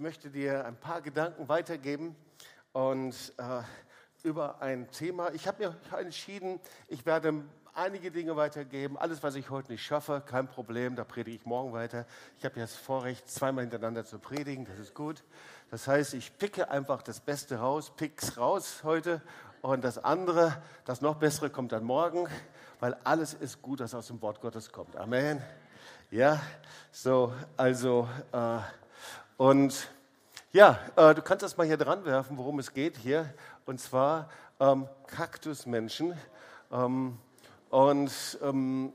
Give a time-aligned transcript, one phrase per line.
[0.00, 2.16] möchte dir ein paar Gedanken weitergeben
[2.72, 3.62] und äh,
[4.22, 5.30] über ein Thema.
[5.34, 6.58] Ich habe mir entschieden,
[6.88, 8.96] ich werde einige Dinge weitergeben.
[8.96, 12.06] Alles, was ich heute nicht schaffe, kein Problem, da predige ich morgen weiter.
[12.38, 15.22] Ich habe jetzt Vorrecht, zweimal hintereinander zu predigen, das ist gut.
[15.70, 19.20] Das heißt, ich picke einfach das Beste raus, pick's raus heute
[19.60, 22.26] und das andere, das noch Bessere kommt dann morgen,
[22.80, 24.96] weil alles ist gut, was aus dem Wort Gottes kommt.
[24.96, 25.42] Amen.
[26.10, 26.40] Ja,
[26.90, 28.60] so, also, äh,
[29.40, 29.88] und
[30.52, 33.32] ja, äh, du kannst das mal hier dran werfen, worum es geht hier,
[33.64, 34.28] und zwar
[34.60, 36.12] ähm, Kaktusmenschen.
[36.70, 37.16] Ähm,
[37.70, 38.92] und ähm,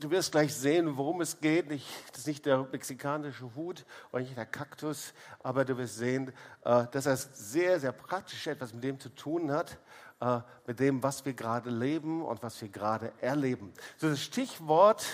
[0.00, 1.68] du wirst gleich sehen, worum es geht.
[1.68, 5.12] Nicht, das ist nicht der mexikanische Hut oder nicht der Kaktus,
[5.42, 6.32] aber du wirst sehen,
[6.64, 9.76] äh, dass das sehr, sehr praktisch etwas mit dem zu tun hat,
[10.22, 13.74] äh, mit dem, was wir gerade leben und was wir gerade erleben.
[13.98, 15.04] So das Stichwort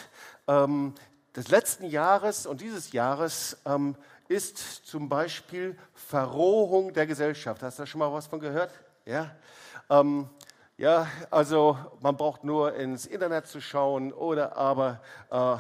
[0.46, 0.95] ähm,
[1.34, 3.96] des letzten Jahres und dieses Jahres ähm,
[4.29, 7.62] ist zum Beispiel Verrohung der Gesellschaft.
[7.62, 8.71] Hast du da schon mal was von gehört?
[9.04, 9.30] Ja.
[9.90, 10.29] Ähm,
[10.76, 15.56] ja, also man braucht nur ins Internet zu schauen oder aber äh,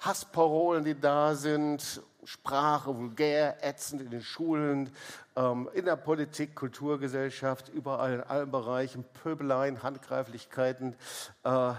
[0.00, 4.90] Hassparolen, die da sind, Sprache, vulgär, ätzend in den Schulen,
[5.36, 10.96] ähm, in der Politik, Kulturgesellschaft, überall in allen Bereichen, Pöbeleien, Handgreiflichkeiten,
[11.44, 11.74] äh, äh,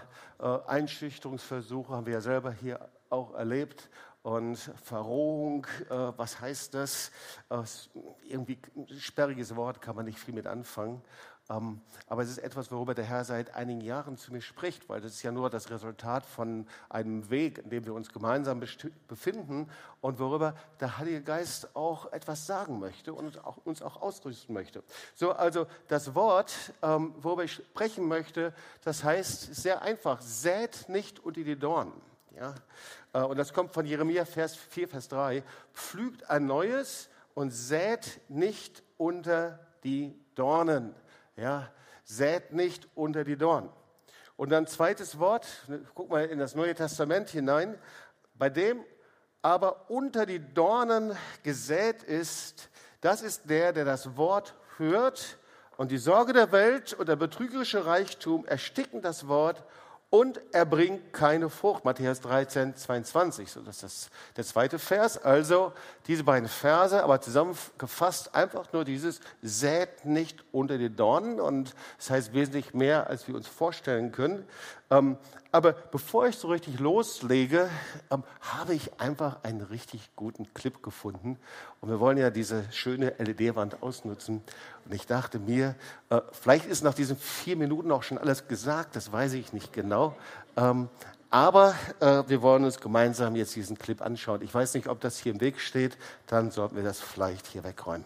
[0.68, 3.90] Einschüchterungsversuche haben wir ja selber hier auch erlebt.
[4.30, 7.10] Und Verrohung, äh, was heißt das?
[7.50, 7.64] Äh,
[8.28, 11.02] irgendwie ein sperriges Wort, kann man nicht viel mit anfangen.
[11.50, 15.02] Ähm, aber es ist etwas, worüber der Herr seit einigen Jahren zu mir spricht, weil
[15.02, 18.62] das ist ja nur das Resultat von einem Weg, in dem wir uns gemeinsam
[19.08, 19.68] befinden
[20.00, 24.84] und worüber der Heilige Geist auch etwas sagen möchte und auch, uns auch ausrüsten möchte.
[25.16, 31.20] So, also das Wort, ähm, worüber ich sprechen möchte, das heißt sehr einfach, sät nicht
[31.20, 32.10] unter die Dornen.
[32.36, 32.56] Ja?
[33.14, 35.44] Äh, und das kommt von Jeremia Vers 4, Vers 3.
[35.74, 40.96] Pflügt ein neues und sät nicht unter die Dornen.
[41.36, 41.72] Ja,
[42.04, 43.70] sät nicht unter die Dornen.
[44.36, 45.48] Und dann zweites Wort,
[45.96, 47.78] guck mal in das Neue Testament hinein,
[48.36, 48.84] bei dem
[49.42, 52.70] aber unter die Dornen gesät ist,
[53.02, 55.38] das ist der, der das Wort hört
[55.78, 59.64] und die Sorge der Welt und der betrügerische Reichtum ersticken das Wort
[60.12, 61.86] und er bringt keine Frucht.
[61.86, 63.52] Matthäus 13, 22.
[63.52, 65.20] So, das ist der zweite Vers.
[65.24, 65.72] Also
[66.08, 71.40] diese beiden Verse, aber zusammengefasst einfach nur dieses sät nicht unter die Dornen.
[71.40, 74.48] Und das heißt wesentlich mehr, als wir uns vorstellen können.
[74.92, 75.18] Ähm,
[75.52, 77.70] aber bevor ich so richtig loslege,
[78.12, 81.38] ähm, habe ich einfach einen richtig guten Clip gefunden.
[81.82, 84.42] Und wir wollen ja diese schöne LED-Wand ausnutzen.
[84.86, 85.76] Und ich dachte mir,
[86.10, 89.74] äh, vielleicht ist nach diesen vier Minuten auch schon alles gesagt, das weiß ich nicht
[89.74, 90.16] genau.
[90.56, 90.90] Ähm,
[91.32, 94.42] aber äh, wir wollen uns gemeinsam jetzt diesen Clip anschauen.
[94.42, 95.98] Ich weiß nicht, ob das hier im Weg steht,
[96.28, 98.06] dann sollten wir das vielleicht hier wegräumen.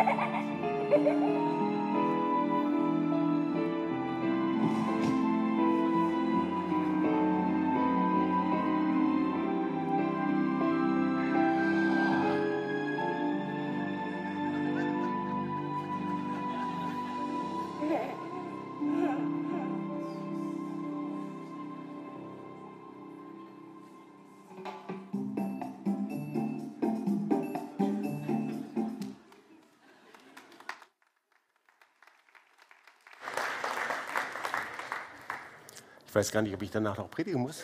[0.00, 0.29] Ha ha ha!
[36.10, 37.62] Ich weiß gar nicht, ob ich danach noch predigen muss.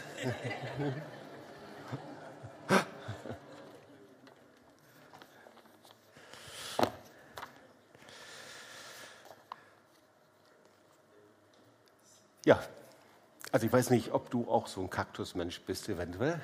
[12.44, 12.62] Ja,
[13.50, 16.40] also ich weiß nicht, ob du auch so ein Kaktusmensch bist eventuell.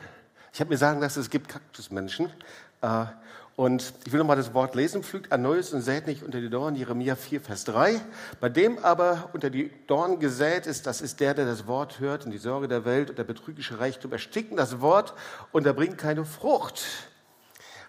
[0.53, 2.33] Ich habe mir sagen lassen, es gibt Kaktusmenschen.
[2.83, 3.07] Äh,
[3.55, 5.03] und ich will nochmal das Wort lesen.
[5.03, 8.01] Pflügt ein neues und sät nicht unter die Dornen, Jeremia 4, Vers 3.
[8.41, 12.25] Bei dem aber unter die Dornen gesät ist, das ist der, der das Wort hört
[12.25, 15.15] und die Sorge der Welt und der betrügerische Reichtum ersticken das Wort
[15.53, 16.83] und er bringt keine Frucht.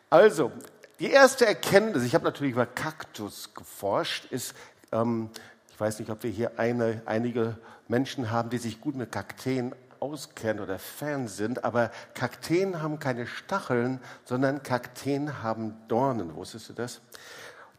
[0.09, 0.51] Also,
[0.99, 4.53] die erste Erkenntnis, ich habe natürlich über Kaktus geforscht, ist,
[4.91, 5.29] ähm,
[5.71, 7.57] ich weiß nicht, ob wir hier eine, einige
[7.87, 9.73] Menschen haben, die sich gut mit Kakteen
[10.03, 16.35] auskennen oder Fan sind, aber Kakteen haben keine Stacheln, sondern Kakteen haben Dornen.
[16.35, 17.00] Wusstest du das?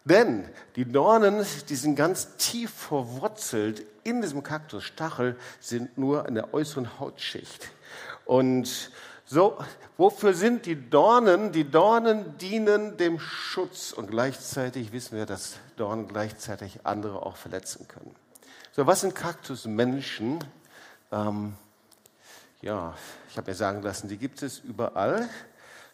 [0.04, 6.54] Denn die Dornen, die sind ganz tief verwurzelt in diesem Kaktusstachel, sind nur in der
[6.54, 7.70] äußeren Hautschicht.
[8.24, 8.90] Und
[9.26, 9.58] so,
[9.98, 11.52] wofür sind die Dornen?
[11.52, 17.86] Die Dornen dienen dem Schutz und gleichzeitig wissen wir, dass Dornen gleichzeitig andere auch verletzen
[17.86, 18.14] können.
[18.72, 20.42] So, was sind Kaktusmenschen?
[21.12, 21.54] Ähm,
[22.64, 22.94] ja,
[23.28, 25.28] ich habe mir sagen lassen, die gibt es überall.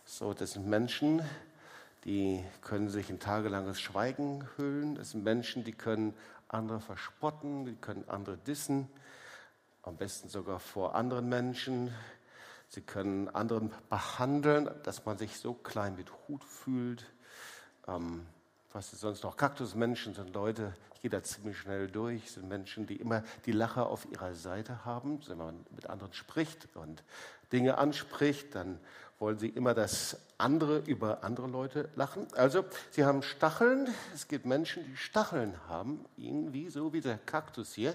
[0.04, 1.20] So, das sind Menschen,
[2.04, 4.94] die können sich in tagelanges Schweigen hüllen.
[4.94, 6.14] Das sind Menschen, die können
[6.46, 8.88] andere verspotten, die können andere dissen,
[9.82, 11.92] am besten sogar vor anderen Menschen.
[12.68, 17.04] Sie können anderen behandeln, dass man sich so klein mit Hut fühlt.
[17.88, 18.24] Ähm,
[18.72, 19.36] was ist sonst noch?
[19.36, 20.72] Kaktusmenschen sind Leute,
[21.08, 25.20] da ziemlich schnell durch, sind Menschen, die immer die Lacher auf ihrer Seite haben.
[25.26, 27.02] Wenn man mit anderen spricht und
[27.52, 28.78] Dinge anspricht, dann
[29.18, 32.26] wollen sie immer, dass andere über andere Leute lachen.
[32.34, 33.88] Also, sie haben Stacheln.
[34.14, 37.94] Es gibt Menschen, die Stacheln haben, irgendwie so wie der Kaktus hier.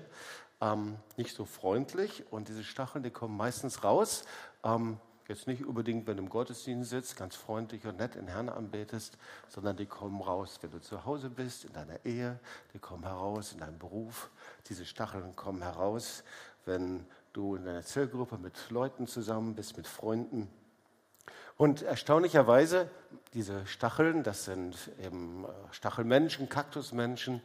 [0.61, 4.23] Ähm, nicht so freundlich und diese Stacheln, die kommen meistens raus.
[4.63, 8.47] Ähm, Jetzt nicht unbedingt, wenn du im Gottesdienst sitzt, ganz freundlich und nett in Herrn
[8.47, 9.17] anbetest,
[9.49, 12.39] sondern die kommen raus, wenn du zu Hause bist, in deiner Ehe,
[12.73, 14.29] die kommen heraus in deinem Beruf.
[14.69, 16.23] Diese Stacheln kommen heraus,
[16.65, 20.47] wenn du in einer Zellgruppe mit Leuten zusammen bist, mit Freunden.
[21.57, 22.89] Und erstaunlicherweise,
[23.33, 27.41] diese Stacheln, das sind eben äh, Stachelmenschen, Kaktusmenschen,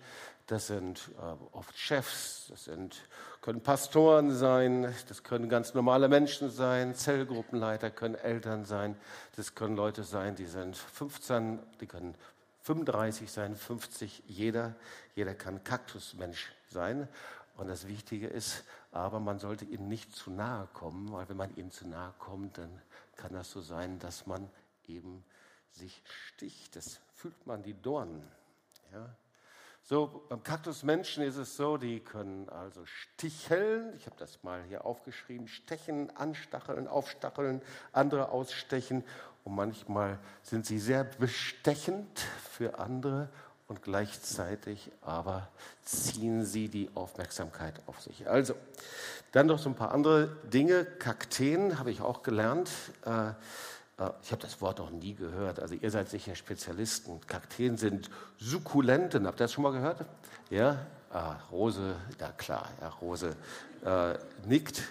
[0.51, 2.97] das sind äh, oft Chefs, das sind,
[3.41, 8.97] können Pastoren sein, das können ganz normale Menschen sein, Zellgruppenleiter können Eltern sein,
[9.37, 12.17] das können Leute sein, die sind 15, die können
[12.63, 14.75] 35 sein, 50, jeder,
[15.15, 17.09] jeder kann Kaktusmensch sein.
[17.57, 21.55] Und das Wichtige ist, aber man sollte ihnen nicht zu nahe kommen, weil wenn man
[21.55, 22.83] ihnen zu nahe kommt, dann
[23.15, 24.51] kann das so sein, dass man
[24.89, 25.25] eben
[25.71, 26.75] sich sticht.
[26.75, 28.27] Das fühlt man die Dornen.
[28.93, 29.15] Ja?
[29.91, 33.93] So, beim Kaktusmenschen ist es so, die können also sticheln.
[33.97, 39.03] Ich habe das mal hier aufgeschrieben: stechen, anstacheln, aufstacheln, andere ausstechen.
[39.43, 42.21] Und manchmal sind sie sehr bestechend
[42.53, 43.31] für andere
[43.67, 45.49] und gleichzeitig aber
[45.83, 48.29] ziehen sie die Aufmerksamkeit auf sich.
[48.29, 48.55] Also,
[49.33, 50.85] dann noch so ein paar andere Dinge.
[50.85, 52.71] Kakteen habe ich auch gelernt.
[53.05, 53.33] Äh,
[54.23, 55.61] ich habe das Wort noch nie gehört.
[55.61, 57.21] Also ihr seid sicher Spezialisten.
[57.27, 59.27] Kakteen sind Sukkulenten.
[59.27, 60.05] Habt ihr das schon mal gehört?
[60.49, 60.79] Ja?
[61.13, 63.37] Ah, Rose, ja klar, ja, Rose
[63.85, 64.15] äh,
[64.47, 64.83] nickt.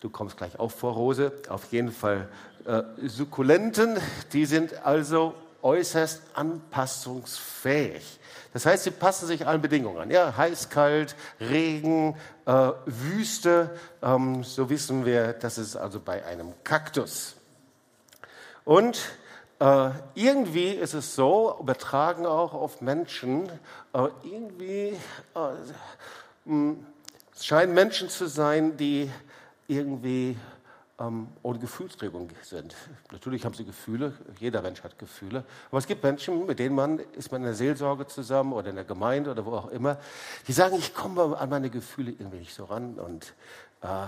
[0.00, 1.32] Du kommst gleich auch vor, Rose.
[1.48, 2.28] Auf jeden Fall
[2.64, 3.98] äh, Sukkulenten,
[4.32, 8.20] die sind also äußerst anpassungsfähig.
[8.52, 10.10] Das heißt, sie passen sich allen Bedingungen an.
[10.10, 12.16] Ja, heiß, kalt, Regen,
[12.46, 13.70] äh, Wüste.
[14.00, 17.34] Ähm, so wissen wir, das ist also bei einem Kaktus.
[18.64, 18.98] Und
[19.60, 23.48] äh, irgendwie ist es so, übertragen auch auf Menschen,
[23.92, 24.96] äh, irgendwie
[25.34, 25.48] äh,
[26.44, 26.86] hm,
[27.34, 29.10] es scheinen Menschen zu sein, die
[29.68, 30.36] irgendwie
[30.98, 32.74] ähm, ohne Gefühlsregung sind.
[33.10, 36.98] Natürlich haben sie Gefühle, jeder Mensch hat Gefühle, aber es gibt Menschen, mit denen man
[36.98, 39.98] ist man in der Seelsorge zusammen oder in der Gemeinde oder wo auch immer,
[40.46, 43.34] die sagen, ich komme an meine Gefühle irgendwie nicht so ran und
[43.82, 44.06] äh,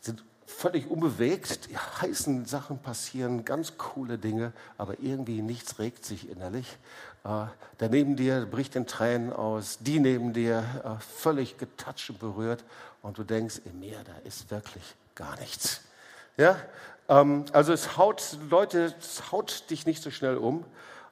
[0.00, 6.28] sind völlig unbewegt, die heißen Sachen passieren, ganz coole Dinge, aber irgendwie nichts regt sich
[6.28, 6.78] innerlich.
[7.24, 7.46] Äh,
[7.80, 12.64] der neben dir bricht in Tränen aus, die neben dir äh, völlig getoucht und berührt
[13.02, 15.82] und du denkst, in mir, da ist wirklich gar nichts.
[16.36, 16.56] Ja?
[17.08, 20.64] Ähm, also es haut Leute, es haut dich nicht so schnell um.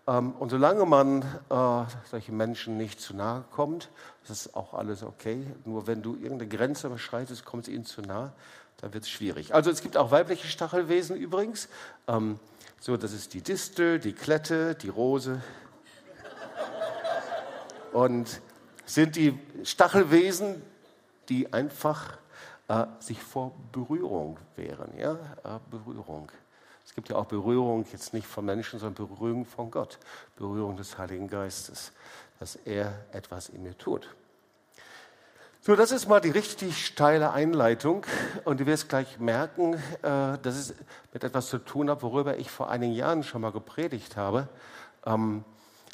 [0.06, 3.90] Ähm, und solange man äh, solchen Menschen nicht zu nahe kommt,
[4.26, 5.46] das ist auch alles okay.
[5.64, 8.32] Nur wenn du irgendeine Grenze überschreitest, kommt es ihnen zu nahe,
[8.80, 9.54] dann wird es schwierig.
[9.54, 11.68] Also es gibt auch weibliche Stachelwesen übrigens.
[12.08, 12.38] Ähm,
[12.80, 15.42] so, das ist die Distel, die Klette, die Rose.
[17.92, 18.40] Und
[18.86, 20.62] sind die Stachelwesen,
[21.28, 22.18] die einfach
[22.68, 24.96] äh, sich vor Berührung wehren.
[24.96, 25.12] Ja?
[25.44, 26.30] Äh, Berührung.
[26.84, 29.98] Es gibt ja auch Berührung, jetzt nicht von Menschen, sondern Berührung von Gott.
[30.36, 31.92] Berührung des Heiligen Geistes,
[32.38, 34.08] dass er etwas in mir tut.
[35.62, 38.06] So, das ist mal die richtig steile Einleitung
[38.46, 40.74] und du wirst gleich merken, äh, dass es
[41.12, 44.48] mit etwas zu tun hat, worüber ich vor einigen Jahren schon mal gepredigt habe,
[45.04, 45.44] ähm,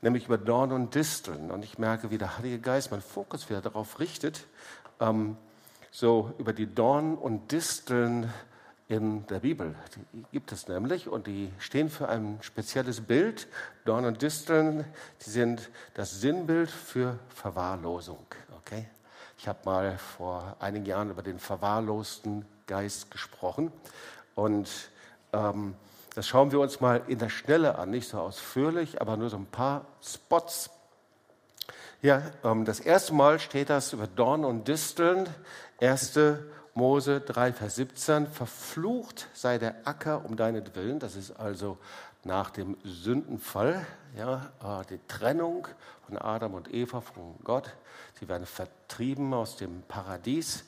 [0.02, 1.50] nämlich über Dorn und Disteln.
[1.50, 4.46] Und ich merke, wie der Heilige Geist meinen Fokus wieder darauf richtet,
[5.00, 5.36] ähm,
[5.90, 8.32] so über die Dorn und Disteln
[8.86, 9.74] in der Bibel.
[10.12, 13.48] Die gibt es nämlich und die stehen für ein spezielles Bild.
[13.84, 14.84] Dorn und Disteln,
[15.26, 18.24] die sind das Sinnbild für Verwahrlosung.
[18.58, 18.86] Okay?
[19.46, 23.70] Ich habe mal vor einigen Jahren über den verwahrlosten Geist gesprochen
[24.34, 24.68] und
[25.32, 25.76] ähm,
[26.16, 29.36] das schauen wir uns mal in der Schnelle an, nicht so ausführlich, aber nur so
[29.36, 30.70] ein paar Spots.
[32.02, 35.28] Ja, ähm, das erste Mal steht das über Dorn und Disteln,
[35.80, 36.18] 1.
[36.74, 38.26] Mose 3, Vers 17.
[38.26, 41.78] Verflucht sei der Acker um deinetwillen, das ist also
[42.26, 45.68] nach dem Sündenfall, ja, äh, die Trennung
[46.06, 47.74] von Adam und Eva von Gott.
[48.18, 50.64] Sie werden vertrieben aus dem Paradies.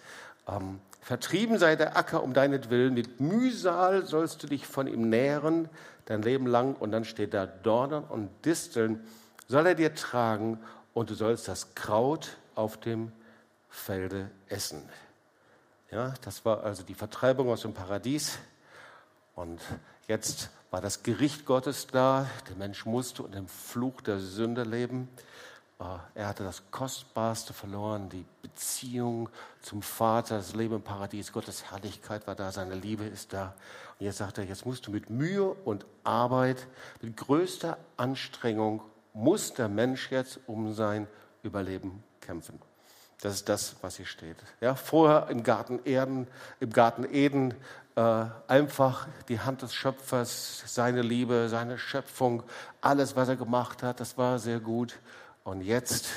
[0.46, 5.68] Ähm, vertrieben sei der Acker um deinetwillen, mit Mühsal sollst du dich von ihm nähren,
[6.06, 6.74] dein Leben lang.
[6.74, 9.04] Und dann steht da, Dornen und Disteln
[9.48, 10.60] soll er dir tragen
[10.94, 13.12] und du sollst das Kraut auf dem
[13.68, 14.82] Felde essen.
[15.90, 18.38] Ja, das war also die Vertreibung aus dem Paradies.
[19.34, 19.60] Und
[20.06, 22.26] jetzt war das Gericht Gottes da.
[22.48, 25.08] Der Mensch musste unter dem Fluch der Sünde leben.
[25.80, 25.84] Äh,
[26.14, 29.28] er hatte das Kostbarste verloren, die Beziehung
[29.62, 33.54] zum Vater, das Leben im Paradies, Gottes Herrlichkeit war da, seine Liebe ist da.
[33.98, 36.66] Und jetzt sagt er, jetzt musst du mit Mühe und Arbeit,
[37.00, 38.82] mit größter Anstrengung,
[39.14, 41.06] muss der Mensch jetzt um sein
[41.42, 42.60] Überleben kämpfen.
[43.20, 44.36] Das ist das, was hier steht.
[44.60, 46.28] Ja, vorher im Garten Erden,
[46.60, 47.54] im Garten Eden
[47.98, 52.44] äh, einfach die Hand des Schöpfers, seine Liebe, seine Schöpfung,
[52.80, 55.00] alles, was er gemacht hat, das war sehr gut.
[55.42, 56.08] Und jetzt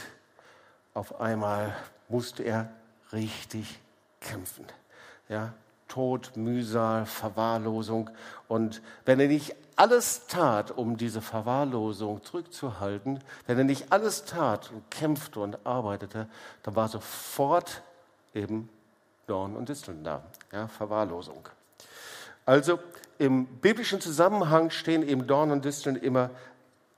[0.93, 1.75] auf einmal
[2.07, 2.69] musste er
[3.11, 3.79] richtig
[4.19, 4.67] kämpfen.
[5.27, 5.53] Ja,
[5.88, 8.11] Tod, Mühsal, Verwahrlosung.
[8.47, 14.69] Und wenn er nicht alles tat, um diese Verwahrlosung zurückzuhalten, wenn er nicht alles tat
[14.71, 16.27] und kämpfte und arbeitete,
[16.61, 17.81] dann war sofort
[18.35, 18.69] eben
[19.25, 20.21] Dorn und Disteln da.
[20.51, 21.50] Ja, Verwahrlosung.
[22.45, 22.79] Also
[23.17, 26.31] im biblischen Zusammenhang stehen eben Dorn und Disteln immer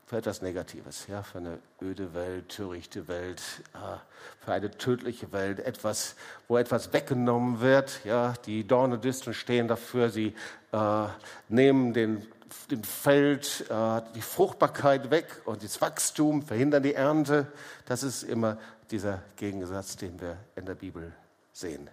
[0.06, 3.42] für etwas Negatives, ja, für eine öde Welt, törichte Welt,
[3.74, 3.98] äh,
[4.46, 6.16] für eine tödliche Welt, etwas,
[6.48, 8.02] wo etwas weggenommen wird.
[8.04, 10.36] Ja, die Dorn und Disteln stehen dafür, sie
[10.72, 11.06] äh,
[11.50, 12.26] nehmen den,
[12.70, 17.48] den Feld, äh, die Fruchtbarkeit weg und das Wachstum, verhindern die Ernte.
[17.86, 18.58] Das ist immer
[18.92, 21.12] dieser Gegensatz, den wir in der Bibel
[21.54, 21.90] sehen.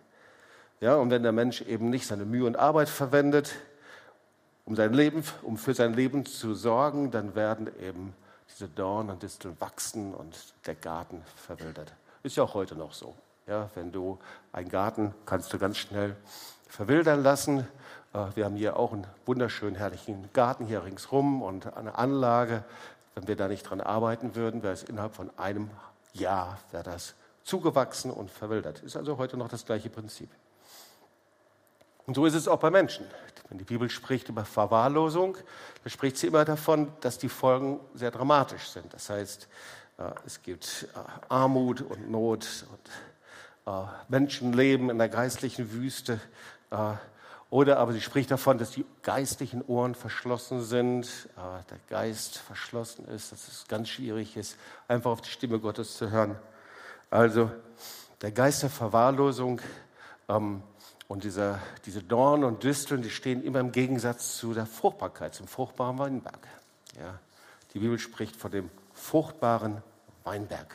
[0.81, 3.55] Ja, und wenn der Mensch eben nicht seine Mühe und Arbeit verwendet,
[4.65, 8.15] um, sein Leben, um für sein Leben zu sorgen, dann werden eben
[8.49, 11.93] diese Dorn und Disteln wachsen und der Garten verwildert.
[12.23, 13.15] Ist ja auch heute noch so.
[13.47, 14.19] Ja, wenn du
[14.53, 16.17] einen Garten kannst du ganz schnell
[16.67, 17.67] verwildern lassen.
[18.15, 22.65] Äh, wir haben hier auch einen wunderschönen, herrlichen Garten hier ringsrum und eine Anlage.
[23.15, 25.69] Wenn wir da nicht dran arbeiten würden, wäre es innerhalb von einem
[26.15, 28.81] Jahr wäre das zugewachsen und verwildert.
[28.83, 30.31] Ist also heute noch das gleiche Prinzip.
[32.07, 33.07] Und so ist es auch bei Menschen.
[33.49, 35.37] Wenn die Bibel spricht über Verwahrlosung,
[35.83, 38.93] dann spricht sie immer davon, dass die Folgen sehr dramatisch sind.
[38.95, 39.49] Das heißt,
[39.99, 46.21] äh, es gibt äh, Armut und Not und äh, Menschen leben in der geistlichen Wüste.
[47.51, 53.33] Oder aber sie spricht davon, dass die geistlichen Ohren verschlossen sind, der Geist verschlossen ist,
[53.33, 56.37] dass es ganz schwierig ist, einfach auf die Stimme Gottes zu hören.
[57.11, 57.51] Also
[58.23, 59.61] der Geist der Verwahrlosung
[60.29, 60.63] ähm,
[61.11, 65.49] und dieser, diese Dornen und Disteln, die stehen immer im Gegensatz zu der Fruchtbarkeit, zum
[65.49, 66.39] fruchtbaren Weinberg.
[66.97, 67.19] Ja,
[67.75, 69.83] die Bibel spricht von dem fruchtbaren
[70.23, 70.73] Weinberg.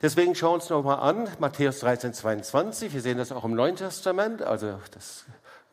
[0.00, 2.94] Deswegen schauen wir uns nochmal an, Matthäus 13, 22.
[2.94, 4.40] Wir sehen das auch im Neuen Testament.
[4.40, 5.26] Also das,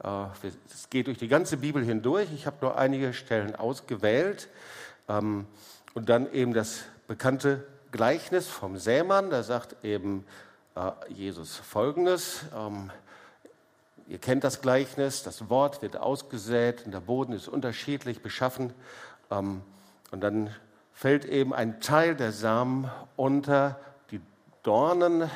[0.03, 2.33] äh, das geht durch die ganze Bibel hindurch.
[2.33, 4.49] Ich habe nur einige Stellen ausgewählt.
[5.07, 5.47] Ähm,
[5.93, 9.29] und dann eben das bekannte Gleichnis vom Sämann.
[9.29, 10.25] Da sagt eben
[11.09, 12.45] Jesus Folgendes.
[12.55, 12.91] Ähm,
[14.07, 15.23] ihr kennt das Gleichnis.
[15.23, 18.73] Das Wort wird ausgesät und der Boden ist unterschiedlich beschaffen.
[19.29, 19.61] Ähm,
[20.11, 20.55] und dann
[20.93, 23.79] fällt eben ein Teil der Samen unter
[24.11, 24.21] die
[24.63, 25.29] Dornen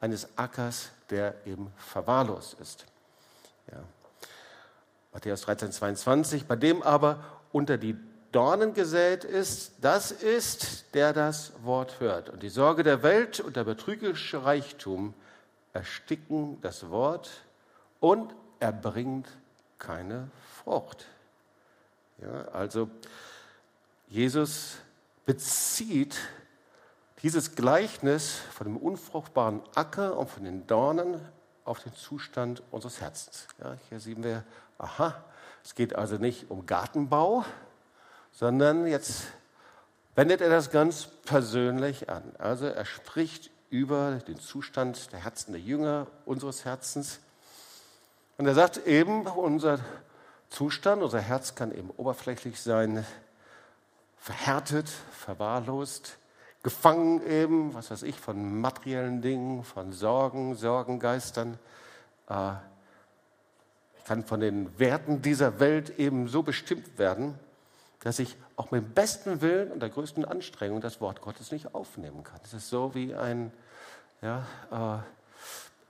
[0.00, 2.86] eines Ackers, der eben verwahrlost ist.
[3.70, 3.78] Ja.
[5.12, 6.46] Matthäus 13, 22.
[6.46, 7.96] Bei dem aber unter die
[8.34, 12.30] Dornen gesät ist, das ist, der das Wort hört.
[12.30, 15.14] Und die Sorge der Welt und der betrügerische Reichtum
[15.72, 17.30] ersticken das Wort
[18.00, 19.28] und er bringt
[19.78, 21.06] keine Frucht.
[22.18, 22.88] Ja, also
[24.08, 24.78] Jesus
[25.26, 26.16] bezieht
[27.22, 31.20] dieses Gleichnis von dem unfruchtbaren Acker und von den Dornen
[31.64, 33.46] auf den Zustand unseres Herzens.
[33.58, 34.44] Ja, hier sehen wir,
[34.78, 35.24] aha,
[35.64, 37.44] es geht also nicht um Gartenbau,
[38.34, 39.28] sondern jetzt
[40.14, 42.22] wendet er das ganz persönlich an.
[42.38, 47.20] Also er spricht über den Zustand der Herzen der Jünger, unseres Herzens.
[48.36, 49.78] Und er sagt eben, unser
[50.50, 53.04] Zustand, unser Herz kann eben oberflächlich sein,
[54.18, 56.18] verhärtet, verwahrlost,
[56.62, 61.58] gefangen eben, was weiß ich, von materiellen Dingen, von Sorgen, Sorgengeistern.
[62.28, 62.52] Äh,
[63.98, 67.38] ich kann von den Werten dieser Welt eben so bestimmt werden,
[68.04, 71.74] dass ich auch mit dem besten Willen und der größten Anstrengung das Wort Gottes nicht
[71.74, 72.38] aufnehmen kann.
[72.44, 73.50] Es ist so wie ein
[74.20, 75.02] ja, äh,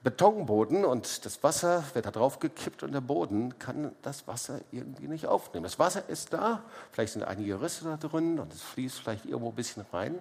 [0.04, 5.08] Betonboden und das Wasser wird da drauf gekippt und der Boden kann das Wasser irgendwie
[5.08, 5.64] nicht aufnehmen.
[5.64, 9.48] Das Wasser ist da, vielleicht sind einige Risse da drin und es fließt vielleicht irgendwo
[9.48, 10.16] ein bisschen rein,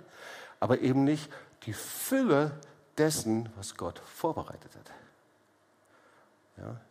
[0.59, 1.29] aber eben nicht
[1.67, 2.51] die Fülle
[2.97, 4.91] dessen, was Gott vorbereitet hat.
[6.57, 6.81] Ja.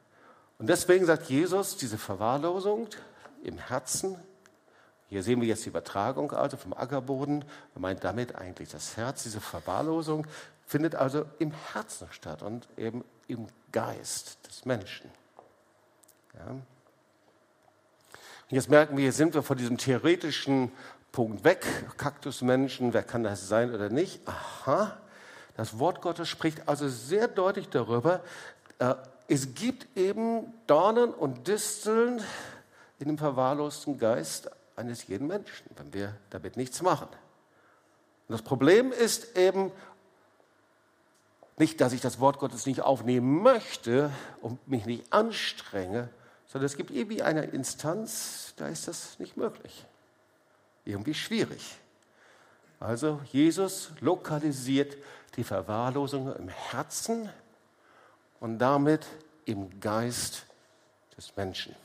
[0.58, 2.86] Und deswegen sagt Jesus, diese Verwahrlosung
[3.42, 4.16] im Herzen
[5.12, 7.44] hier sehen wir jetzt die Übertragung also vom Ackerboden.
[7.74, 9.24] Er meint damit eigentlich das Herz.
[9.24, 10.26] Diese Verwahrlosung
[10.64, 15.10] findet also im Herzen statt und eben im Geist des Menschen.
[16.32, 16.52] Ja.
[16.52, 16.62] Und
[18.48, 20.72] jetzt merken wir, hier sind wir von diesem theoretischen
[21.12, 21.66] Punkt weg.
[21.98, 24.26] Kaktusmenschen, wer kann das sein oder nicht?
[24.26, 24.96] Aha,
[25.58, 28.24] das Wort Gottes spricht also sehr deutlich darüber,
[28.78, 28.94] äh,
[29.28, 32.22] es gibt eben Dornen und Disteln
[32.98, 37.08] in dem verwahrlosten Geist eines jeden Menschen, wenn wir damit nichts machen.
[37.08, 39.72] Und das Problem ist eben
[41.58, 46.08] nicht, dass ich das Wort Gottes nicht aufnehmen möchte und mich nicht anstrenge,
[46.46, 49.86] sondern es gibt irgendwie eine Instanz, da ist das nicht möglich.
[50.84, 51.76] Irgendwie schwierig.
[52.80, 54.96] Also Jesus lokalisiert
[55.36, 57.30] die Verwahrlosung im Herzen
[58.40, 59.06] und damit
[59.44, 60.46] im Geist
[61.16, 61.76] des Menschen.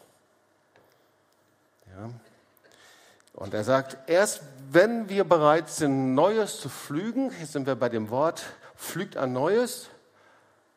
[1.96, 2.10] Ja.
[3.38, 7.88] Und er sagt, erst wenn wir bereit sind, Neues zu pflügen, jetzt sind wir bei
[7.88, 8.44] dem Wort,
[8.76, 9.90] pflügt ein Neues,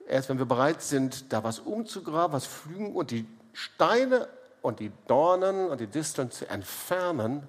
[0.06, 4.28] erst wenn wir bereit sind, da was umzugraben, was pflügen und die Steine
[4.60, 7.46] und die Dornen und die Disteln zu entfernen,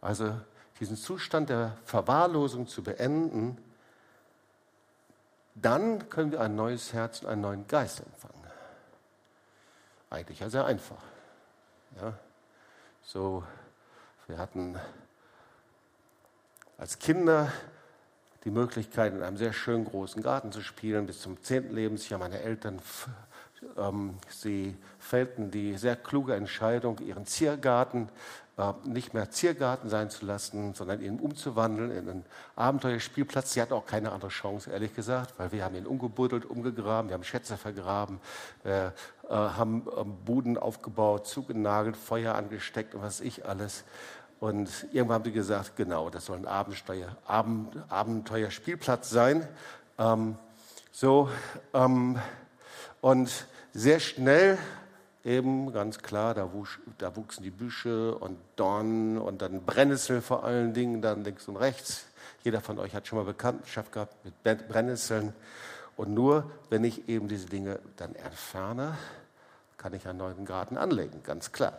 [0.00, 0.34] also
[0.80, 3.58] diesen Zustand der Verwahrlosung zu beenden,
[5.54, 8.42] dann können wir ein neues Herz und einen neuen Geist empfangen.
[10.08, 11.02] Eigentlich ja sehr einfach.
[12.00, 12.14] Ja,
[13.02, 13.44] so
[14.26, 14.78] wir hatten
[16.78, 17.52] als Kinder
[18.44, 21.06] die Möglichkeit, in einem sehr schönen großen Garten zu spielen.
[21.06, 22.80] Bis zum zehnten Lebensjahr meine Eltern,
[23.76, 28.08] ähm, sie fällten die sehr kluge Entscheidung, ihren Ziergarten
[28.56, 32.24] äh, nicht mehr Ziergarten sein zu lassen, sondern ihn umzuwandeln in einen
[32.56, 33.52] Abenteuerspielplatz.
[33.52, 37.14] Sie hatten auch keine andere Chance, ehrlich gesagt, weil wir haben ihn umgebuddelt, umgegraben, wir
[37.14, 38.20] haben Schätze vergraben,
[38.62, 38.90] äh,
[39.32, 43.84] haben ähm, Buden aufgebaut, zugenagelt, Feuer angesteckt und was ich alles.
[44.40, 49.48] Und irgendwann haben sie gesagt, genau, das soll ein Abenteuer, Abenteuerspielplatz sein.
[49.98, 50.36] Ähm,
[50.92, 51.28] so,
[51.72, 52.18] ähm,
[53.00, 54.58] und sehr schnell
[55.24, 60.44] eben ganz klar, da, wusch, da, wuchsen die Büsche und Dornen und dann Brennnessel vor
[60.44, 62.06] allen Dingen, dann links und rechts.
[62.42, 65.32] Jeder von euch hat schon mal Bekanntschaft gehabt mit Brennnesseln.
[65.96, 68.96] Und nur wenn ich eben diese Dinge dann entferne,
[69.76, 71.78] kann ich einen neuen Garten anlegen, ganz klar.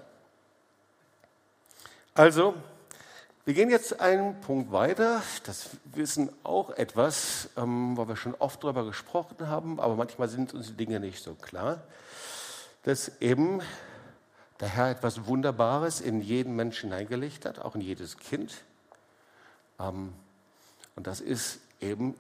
[2.14, 2.54] Also,
[3.46, 5.22] wir gehen jetzt einen Punkt weiter.
[5.44, 10.54] Das wissen auch etwas, ähm, wo wir schon oft darüber gesprochen haben, aber manchmal sind
[10.54, 11.84] uns die Dinge nicht so klar,
[12.84, 13.62] dass eben
[14.60, 18.64] der Herr etwas Wunderbares in jeden Menschen hineingelegt hat, auch in jedes Kind.
[19.80, 20.14] Ähm,
[20.96, 22.16] und das ist eben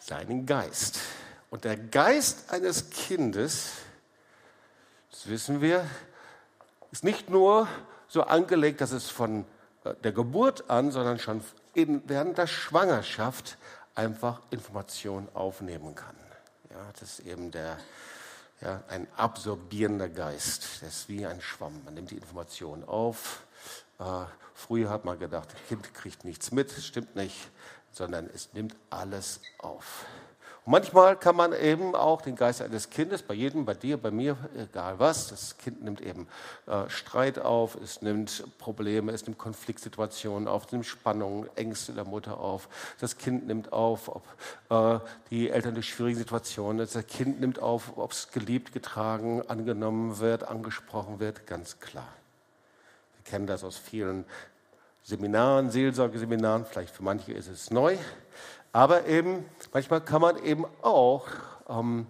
[0.00, 0.98] seinen Geist.
[1.50, 3.72] Und der Geist eines Kindes,
[5.10, 5.84] das wissen wir,
[6.92, 7.68] ist nicht nur
[8.08, 9.44] so angelegt, dass es von
[9.84, 11.42] äh, der Geburt an, sondern schon
[11.74, 13.56] in, während der Schwangerschaft
[13.94, 16.16] einfach Informationen aufnehmen kann.
[16.70, 17.78] Ja, das ist eben der,
[18.60, 20.82] ja, ein absorbierender Geist.
[20.82, 21.84] Das ist wie ein Schwamm.
[21.84, 23.42] Man nimmt die Informationen auf.
[23.98, 26.70] Äh, früher hat man gedacht, das Kind kriegt nichts mit.
[26.70, 27.50] Stimmt nicht,
[27.92, 30.06] sondern es nimmt alles auf.
[30.66, 34.36] Manchmal kann man eben auch den Geist eines Kindes, bei jedem, bei dir, bei mir,
[34.56, 36.28] egal was, das Kind nimmt eben
[36.66, 42.04] äh, Streit auf, es nimmt Probleme, es nimmt Konfliktsituationen auf, es nimmt Spannungen, Ängste der
[42.04, 42.68] Mutter auf.
[43.00, 44.22] Das Kind nimmt auf, ob
[44.68, 50.18] äh, die Eltern durch schwierige Situationen, das Kind nimmt auf, ob es geliebt, getragen, angenommen
[50.18, 52.06] wird, angesprochen wird, ganz klar.
[53.16, 54.24] Wir kennen das aus vielen
[55.10, 57.96] Seminaren, Seelsorgeseminaren, vielleicht für manche ist es neu.
[58.72, 61.26] Aber eben, manchmal kann man eben auch
[61.68, 62.06] ähm,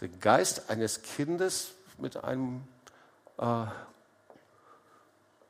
[0.00, 2.66] den Geist eines Kindes mit einem
[3.38, 3.66] äh,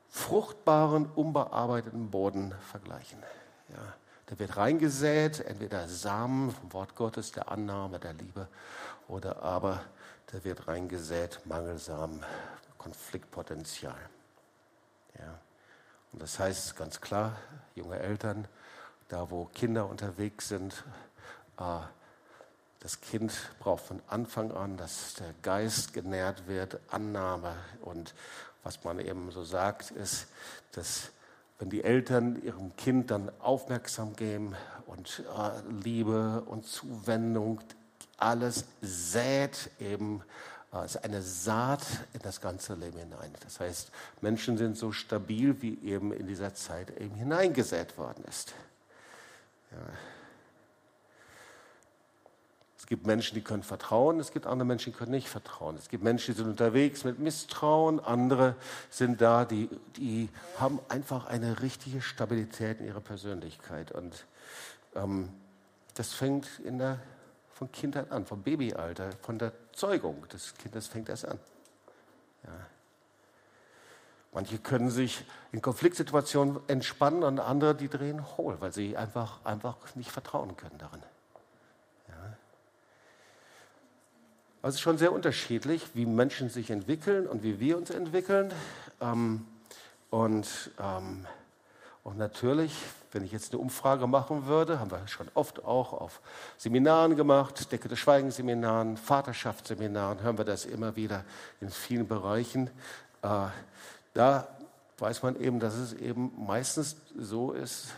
[0.09, 3.17] fruchtbaren, unbearbeiteten Boden vergleichen.
[3.69, 3.93] Ja,
[4.29, 8.47] der wird reingesät, entweder Samen vom Wort Gottes, der Annahme, der Liebe,
[9.07, 9.81] oder aber
[10.31, 12.23] der wird reingesät, Mangelsam,
[12.77, 13.97] Konfliktpotenzial.
[15.17, 15.39] Ja.
[16.11, 17.37] Und das heißt ganz klar,
[17.75, 18.47] junge Eltern,
[19.07, 20.83] da wo Kinder unterwegs sind.
[21.57, 21.79] Äh,
[22.79, 27.55] das Kind braucht von Anfang an, dass der Geist genährt wird, Annahme.
[27.81, 28.15] Und
[28.63, 30.27] was man eben so sagt, ist,
[30.71, 31.11] dass
[31.59, 34.55] wenn die Eltern ihrem Kind dann aufmerksam geben
[34.87, 37.61] und äh, Liebe und Zuwendung,
[38.17, 40.23] alles sät eben,
[40.73, 43.33] äh, ist eine Saat in das ganze Leben hinein.
[43.43, 48.53] Das heißt, Menschen sind so stabil, wie eben in dieser Zeit eben hineingesät worden ist.
[49.71, 49.77] Ja.
[52.77, 55.77] Es gibt Menschen, die können vertrauen, es gibt andere Menschen, die können nicht vertrauen.
[55.77, 58.55] Es gibt Menschen, die sind unterwegs mit Misstrauen, andere
[58.89, 63.91] sind da, die, die haben einfach eine richtige Stabilität in ihrer Persönlichkeit.
[63.91, 64.25] Und
[64.95, 65.29] ähm,
[65.93, 66.99] das fängt in der,
[67.53, 71.39] von Kindheit an, vom Babyalter, von der Zeugung des Kindes fängt das an.
[72.43, 72.51] Ja.
[74.33, 79.77] Manche können sich in Konfliktsituationen entspannen und andere, die drehen hohl, weil sie einfach, einfach
[79.95, 81.03] nicht vertrauen können darin.
[82.07, 82.15] Ja.
[84.61, 88.53] Also es ist schon sehr unterschiedlich, wie Menschen sich entwickeln und wie wir uns entwickeln.
[89.01, 89.45] Ähm,
[90.09, 91.25] und, ähm,
[92.03, 92.73] und natürlich,
[93.11, 96.19] wenn ich jetzt eine Umfrage machen würde, haben wir schon oft auch auf
[96.57, 101.23] Seminaren gemacht, Decke des Schweigenseminaren, Vaterschaftsseminaren, hören wir das immer wieder
[101.59, 102.71] in vielen Bereichen.
[103.21, 103.47] Äh,
[104.13, 104.47] da
[104.97, 107.89] weiß man eben, dass es eben meistens so ist,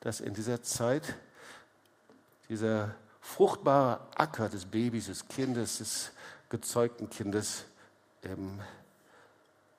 [0.00, 1.14] dass in dieser Zeit
[2.48, 6.12] dieser fruchtbare Acker des Babys, des Kindes, des
[6.48, 7.64] gezeugten Kindes
[8.22, 8.60] eben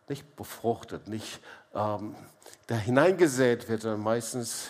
[0.07, 1.39] nicht befruchtet, nicht
[1.73, 2.15] ähm,
[2.67, 4.69] da hineingesät wird, sondern meistens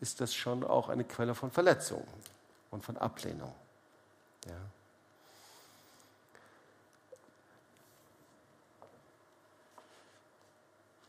[0.00, 2.06] ist das schon auch eine Quelle von Verletzung
[2.70, 3.54] und von Ablehnung.
[4.46, 4.52] Ja.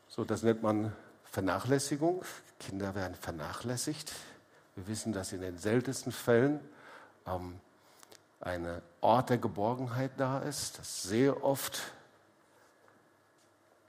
[0.09, 0.93] So, das nennt man
[1.31, 2.23] Vernachlässigung.
[2.59, 4.13] Kinder werden vernachlässigt.
[4.75, 6.59] Wir wissen, dass in den seltensten Fällen
[7.25, 7.59] ähm,
[8.39, 11.81] ein Ort der Geborgenheit da ist, dass sehr oft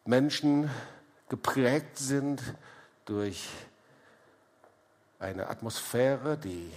[0.07, 0.71] Menschen
[1.29, 2.43] geprägt sind
[3.05, 3.49] durch
[5.19, 6.71] eine Atmosphäre, die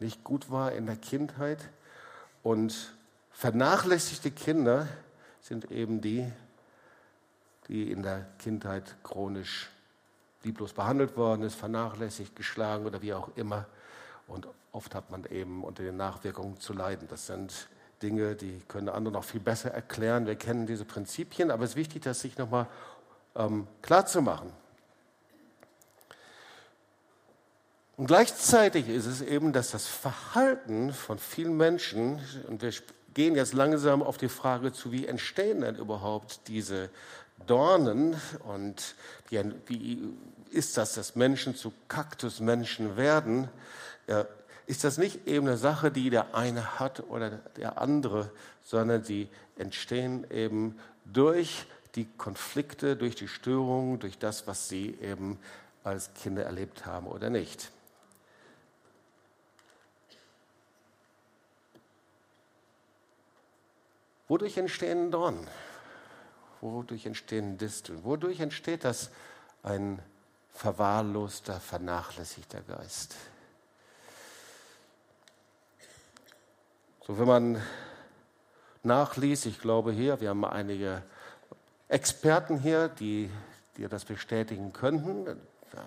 [0.00, 1.58] nicht gut war in der Kindheit.
[2.42, 2.94] Und
[3.30, 4.88] vernachlässigte Kinder
[5.40, 6.30] sind eben die,
[7.68, 9.70] die in der Kindheit chronisch
[10.42, 13.66] lieblos behandelt worden ist, vernachlässigt, geschlagen oder wie auch immer.
[14.26, 17.08] Und oft hat man eben unter den Nachwirkungen zu leiden.
[17.08, 17.68] Das sind
[18.02, 20.26] Dinge, die können andere noch viel besser erklären.
[20.26, 22.66] Wir kennen diese Prinzipien, aber es ist wichtig, das sich nochmal
[23.36, 24.52] ähm, klar zu machen.
[27.96, 32.72] Und gleichzeitig ist es eben, dass das Verhalten von vielen Menschen, und wir
[33.14, 36.90] gehen jetzt langsam auf die Frage zu, wie entstehen denn überhaupt diese
[37.46, 38.96] Dornen und
[39.28, 40.14] wie, wie
[40.50, 43.48] ist das, dass Menschen zu Kaktusmenschen werden?
[44.08, 44.26] Ja,
[44.66, 48.30] ist das nicht eben eine Sache, die der eine hat oder der andere,
[48.64, 55.38] sondern sie entstehen eben durch die Konflikte, durch die Störungen, durch das, was sie eben
[55.84, 57.70] als Kinder erlebt haben oder nicht.
[64.26, 65.46] Wodurch entstehen Dornen?
[66.60, 68.02] Wodurch entstehen Disteln?
[68.04, 69.10] Wodurch entsteht das
[69.62, 70.00] ein
[70.54, 73.14] verwahrloster, vernachlässigter Geist?
[77.06, 77.62] So, wenn man
[78.82, 81.02] nachliest, ich glaube hier, wir haben einige
[81.88, 83.30] Experten hier, die,
[83.76, 85.26] die das bestätigen könnten.
[85.26, 85.38] Wir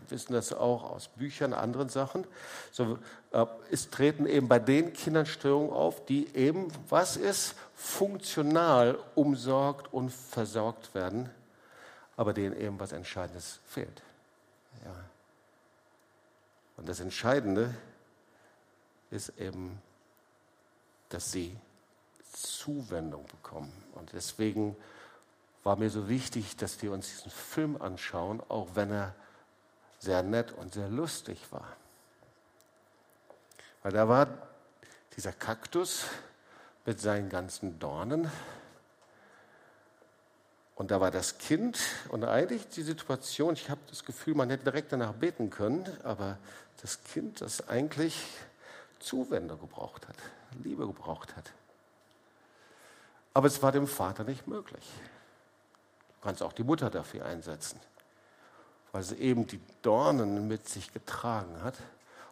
[0.10, 2.25] wissen das auch aus Büchern, anderen Sachen.
[2.71, 2.99] So,
[3.31, 9.93] äh, es treten eben bei den Kindern Störungen auf, die eben, was ist, funktional umsorgt
[9.93, 11.29] und versorgt werden,
[12.17, 14.01] aber denen eben was Entscheidendes fehlt.
[14.83, 14.93] Ja.
[16.77, 17.73] Und das Entscheidende
[19.10, 19.81] ist eben,
[21.10, 21.57] dass sie
[22.33, 23.71] Zuwendung bekommen.
[23.95, 24.75] Und deswegen
[25.63, 29.15] war mir so wichtig, dass wir uns diesen Film anschauen, auch wenn er
[29.99, 31.67] sehr nett und sehr lustig war.
[33.83, 34.27] Weil da war
[35.15, 36.05] dieser Kaktus
[36.85, 38.31] mit seinen ganzen Dornen
[40.75, 44.65] und da war das Kind und eigentlich die Situation, ich habe das Gefühl, man hätte
[44.65, 46.37] direkt danach beten können, aber
[46.81, 48.23] das Kind, das eigentlich
[48.99, 50.15] Zuwendung gebraucht hat,
[50.63, 51.51] Liebe gebraucht hat.
[53.33, 54.83] Aber es war dem Vater nicht möglich.
[56.19, 57.80] Du kannst auch die Mutter dafür einsetzen,
[58.91, 61.75] weil sie eben die Dornen mit sich getragen hat.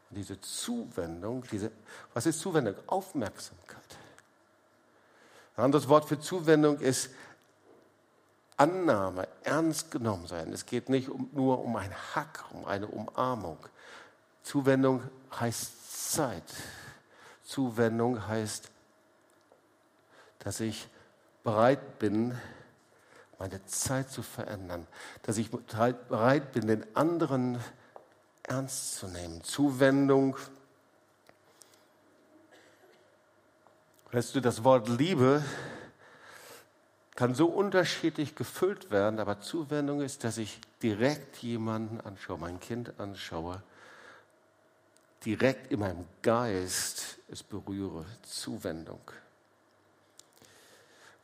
[0.10, 1.72] Und diese Zuwendung, diese,
[2.14, 2.76] was ist Zuwendung?
[2.88, 3.98] Aufmerksamkeit.
[5.56, 7.10] Ein anderes Wort für Zuwendung ist
[8.58, 10.52] Annahme, ernst genommen sein.
[10.54, 13.58] Es geht nicht um, nur um ein Hack, um eine Umarmung.
[14.44, 15.04] Zuwendung
[15.40, 16.44] heißt Zeit.
[17.44, 18.70] Zuwendung heißt,
[20.40, 20.88] dass ich
[21.44, 22.38] bereit bin,
[23.40, 24.88] meine Zeit zu verändern,
[25.24, 27.60] dass ich bereit bin, den anderen
[28.44, 29.44] ernst zu nehmen.
[29.44, 30.38] Zuwendung.
[34.12, 35.44] Weißt du, das Wort Liebe
[37.16, 43.00] kann so unterschiedlich gefüllt werden, aber Zuwendung ist, dass ich direkt jemanden anschaue, mein Kind
[43.00, 43.64] anschaue,
[45.26, 48.06] direkt in meinem Geist es berühre.
[48.24, 49.00] Zuwendung.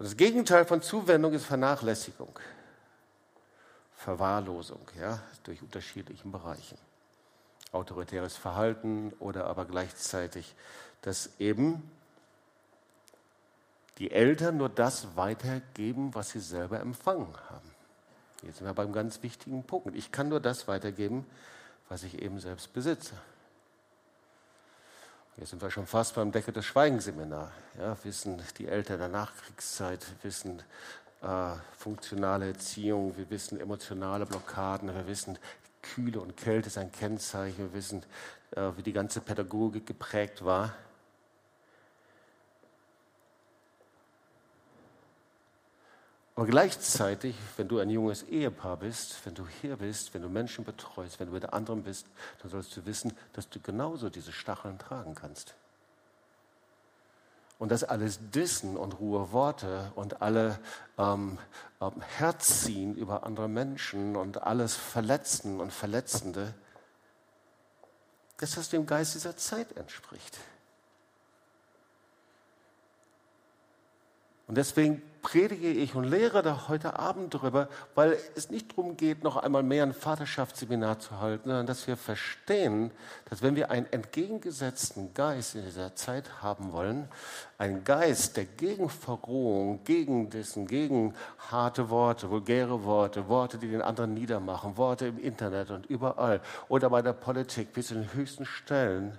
[0.01, 2.39] Und das Gegenteil von Zuwendung ist Vernachlässigung,
[3.97, 6.79] Verwahrlosung, ja, durch unterschiedlichen Bereichen.
[7.71, 10.55] Autoritäres Verhalten oder aber gleichzeitig,
[11.03, 11.87] dass eben
[13.99, 17.71] die Eltern nur das weitergeben, was sie selber empfangen haben.
[18.41, 19.95] Jetzt sind wir beim ganz wichtigen Punkt.
[19.95, 21.27] Ich kann nur das weitergeben,
[21.89, 23.13] was ich eben selbst besitze.
[25.41, 27.51] Jetzt sind wir schon fast beim Decke des Schweigenseminar.
[27.80, 30.62] Ja, wissen die Eltern der Nachkriegszeit, wissen
[31.23, 35.39] äh, funktionale Erziehung, wir wissen emotionale Blockaden, wir wissen,
[35.82, 38.04] Kühle und Kälte ist ein Kennzeichen, wir wissen,
[38.51, 40.75] äh, wie die ganze Pädagogik geprägt war.
[46.41, 50.65] Aber gleichzeitig, wenn du ein junges Ehepaar bist, wenn du hier bist, wenn du Menschen
[50.65, 52.08] betreust, wenn du mit anderen bist,
[52.41, 55.54] dann sollst du wissen, dass du genauso diese Stacheln tragen kannst.
[57.60, 60.58] Und dass alles Dissen und ruhe Worte und alle
[60.97, 61.38] ähm,
[61.80, 66.56] ähm, Herziehen über andere Menschen und alles Verletzen und Verletzende,
[68.38, 70.39] dass das dem Geist dieser Zeit entspricht.
[74.47, 79.23] Und deswegen predige ich und lehre da heute Abend darüber, weil es nicht darum geht,
[79.23, 82.91] noch einmal mehr ein Vaterschaftsseminar zu halten, sondern dass wir verstehen,
[83.29, 87.07] dass wenn wir einen entgegengesetzten Geist in dieser Zeit haben wollen,
[87.57, 91.13] einen Geist, der gegen Verrohung, gegen Dissen, gegen
[91.51, 96.89] harte Worte, vulgäre Worte, Worte, die den anderen niedermachen, Worte im Internet und überall oder
[96.89, 99.17] bei der Politik bis in den höchsten Stellen,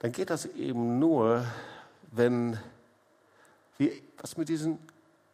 [0.00, 1.44] dann geht das eben nur,
[2.10, 2.58] wenn
[3.78, 4.78] wir was mit diesen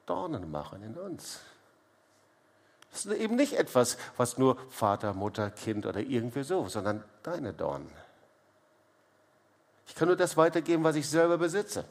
[0.07, 1.41] Dornen machen in uns.
[2.91, 7.53] Das ist eben nicht etwas, was nur Vater, Mutter, Kind oder irgendwie so, sondern deine
[7.53, 7.93] Dornen.
[9.87, 11.85] Ich kann nur das weitergeben, was ich selber besitze.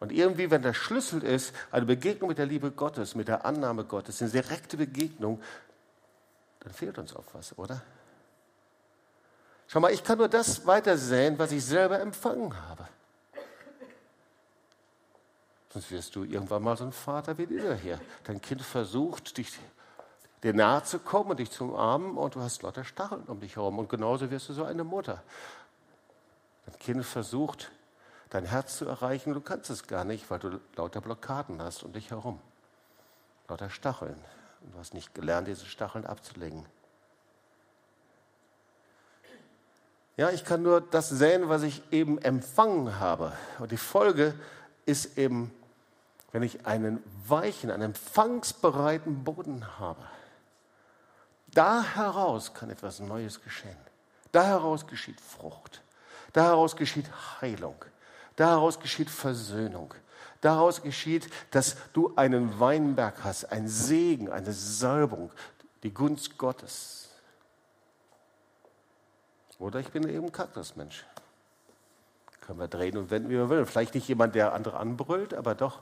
[0.00, 3.84] Und irgendwie, wenn der Schlüssel ist, eine Begegnung mit der Liebe Gottes, mit der Annahme
[3.84, 5.42] Gottes, eine direkte Begegnung,
[6.60, 7.82] dann fehlt uns auch was, oder?
[9.66, 12.86] Schau mal, ich kann nur das weitersehen, was ich selber empfangen habe.
[15.72, 18.00] Sonst wirst du irgendwann mal so ein Vater wie dieser hier.
[18.24, 19.52] Dein Kind versucht, dich
[20.42, 23.56] dir nahe zu kommen und dich zu umarmen und du hast lauter Stacheln um dich
[23.56, 23.78] herum.
[23.78, 25.22] Und genauso wirst du so eine Mutter.
[26.66, 27.70] Dein Kind versucht,
[28.30, 31.92] dein Herz zu erreichen, du kannst es gar nicht, weil du lauter Blockaden hast um
[31.92, 32.40] dich herum.
[33.48, 34.16] Lauter Stacheln.
[34.60, 36.66] Und du hast nicht gelernt, diese Stacheln abzulegen.
[40.16, 43.32] Ja, ich kann nur das sehen, was ich eben empfangen habe.
[43.60, 44.34] Und die Folge
[44.84, 45.52] ist eben
[46.32, 50.02] wenn ich einen weichen, einen empfangsbereiten Boden habe,
[51.52, 53.76] da heraus kann etwas Neues geschehen.
[54.32, 55.82] Da heraus geschieht Frucht.
[56.32, 57.10] Da heraus geschieht
[57.40, 57.84] Heilung.
[58.36, 59.94] Daraus geschieht Versöhnung.
[60.40, 65.32] Daraus geschieht, dass du einen Weinberg hast, einen Segen, eine Salbung,
[65.82, 67.08] die Gunst Gottes.
[69.58, 71.04] Oder ich bin eben Kaktusmensch.
[72.40, 73.66] Können wir drehen und wenden, wie wir wollen.
[73.66, 75.80] Vielleicht nicht jemand, der andere anbrüllt, aber doch,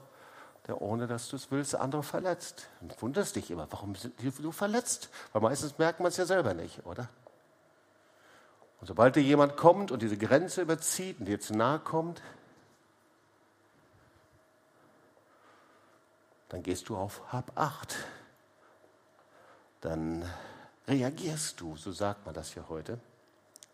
[0.66, 2.68] der ohne dass du es willst, andere verletzt.
[2.80, 5.10] Und wunderst dich immer, warum sind du verletzt?
[5.32, 7.08] Weil meistens merkt man es ja selber nicht, oder?
[8.80, 12.20] Und sobald dir jemand kommt und diese Grenze überzieht und dir zu nahe kommt,
[16.48, 17.96] dann gehst du auf Hab acht.
[19.80, 20.28] Dann
[20.88, 22.98] reagierst du, so sagt man das ja heute.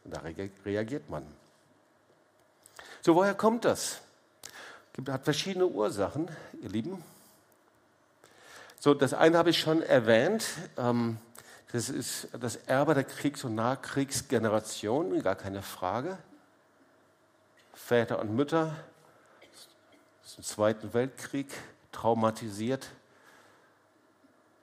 [0.05, 0.21] Und da
[0.65, 1.27] reagiert man.
[3.01, 4.03] So, woher kommt das?
[4.97, 6.29] Es hat verschiedene Ursachen,
[6.61, 7.03] ihr Lieben.
[8.79, 10.45] So, das eine habe ich schon erwähnt.
[10.77, 11.19] Ähm,
[11.73, 16.19] das ist das Erbe der Kriegs- und Nachkriegsgeneration, gar keine Frage.
[17.73, 18.77] Väter und Mütter
[20.37, 21.49] im Zweiten Weltkrieg
[21.93, 22.89] traumatisiert.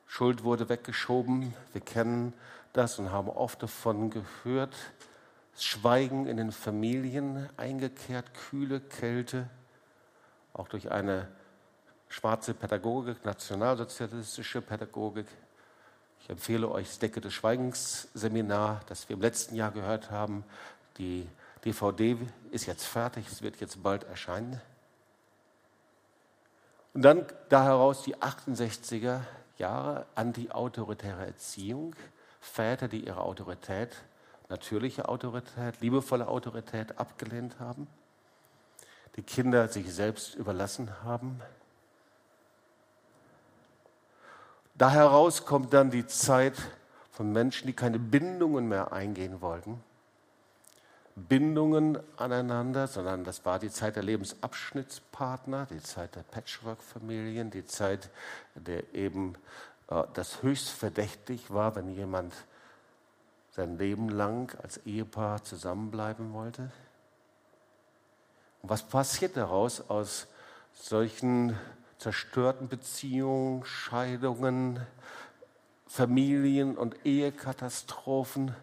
[0.05, 1.53] Schuld wurde weggeschoben.
[1.73, 2.33] Wir kennen
[2.73, 4.75] das und haben oft davon gehört.
[5.57, 9.49] Schweigen in den Familien eingekehrt, kühle Kälte,
[10.53, 11.27] auch durch eine
[12.09, 15.27] schwarze Pädagogik, nationalsozialistische Pädagogik.
[16.21, 20.43] Ich empfehle euch das Decke des Schweigens Seminar, das wir im letzten Jahr gehört haben.
[20.97, 21.27] Die
[21.65, 22.17] DVD
[22.51, 24.59] ist jetzt fertig, es wird jetzt bald erscheinen.
[26.93, 29.21] Und dann da heraus die 68er
[29.57, 31.95] Jahre anti-autoritäre Erziehung,
[32.41, 33.95] Väter, die ihre Autorität,
[34.47, 37.87] natürliche Autorität, liebevolle Autorität abgelehnt haben,
[39.19, 41.41] die Kinder sich selbst überlassen haben,
[44.79, 46.53] Da heraus kommt dann die Zeit
[47.11, 49.83] von Menschen, die keine Bindungen mehr eingehen wollten.
[51.17, 58.09] Bindungen aneinander, sondern das war die Zeit der Lebensabschnittspartner, die Zeit der Patchwork-Familien, die Zeit,
[58.55, 59.35] der eben
[59.89, 62.33] äh, das höchst verdächtig war, wenn jemand
[63.51, 66.71] sein Leben lang als Ehepaar zusammenbleiben wollte.
[68.61, 70.27] Und was passiert daraus aus
[70.73, 71.57] solchen
[71.97, 74.85] zerstörten Beziehungen, Scheidungen,
[75.85, 78.55] Familien- und Ehekatastrophen.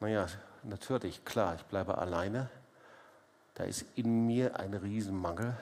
[0.00, 0.26] Naja,
[0.62, 2.48] natürlich, klar, ich bleibe alleine.
[3.54, 5.56] Da ist in mir ein Riesenmangel.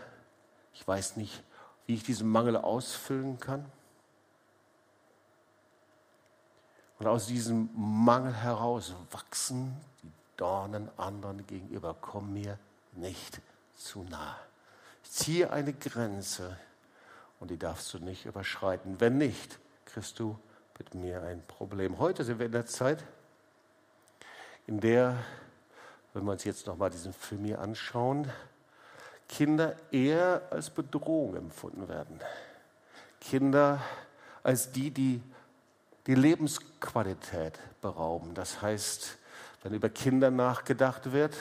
[0.74, 1.42] Ich weiß nicht,
[1.86, 3.64] wie ich diesen Mangel ausfüllen kann.
[6.98, 9.76] Und aus diesem Mangel heraus wachsen
[10.36, 11.96] Dornen anderen gegenüber.
[12.00, 12.58] Komm mir
[12.92, 13.40] nicht
[13.76, 14.38] zu nah.
[15.02, 16.56] Ich ziehe eine Grenze
[17.40, 19.00] und die darfst du nicht überschreiten.
[19.00, 20.38] Wenn nicht, kriegst du
[20.78, 21.98] mit mir ein Problem.
[21.98, 23.04] Heute sind wir in der Zeit,
[24.66, 25.16] in der,
[26.12, 28.30] wenn wir uns jetzt nochmal diesen Film hier anschauen,
[29.28, 32.20] Kinder eher als Bedrohung empfunden werden.
[33.20, 33.80] Kinder
[34.42, 35.22] als die, die
[36.06, 38.34] die Lebensqualität berauben.
[38.34, 39.18] Das heißt,
[39.64, 41.36] wenn über Kinder nachgedacht wird,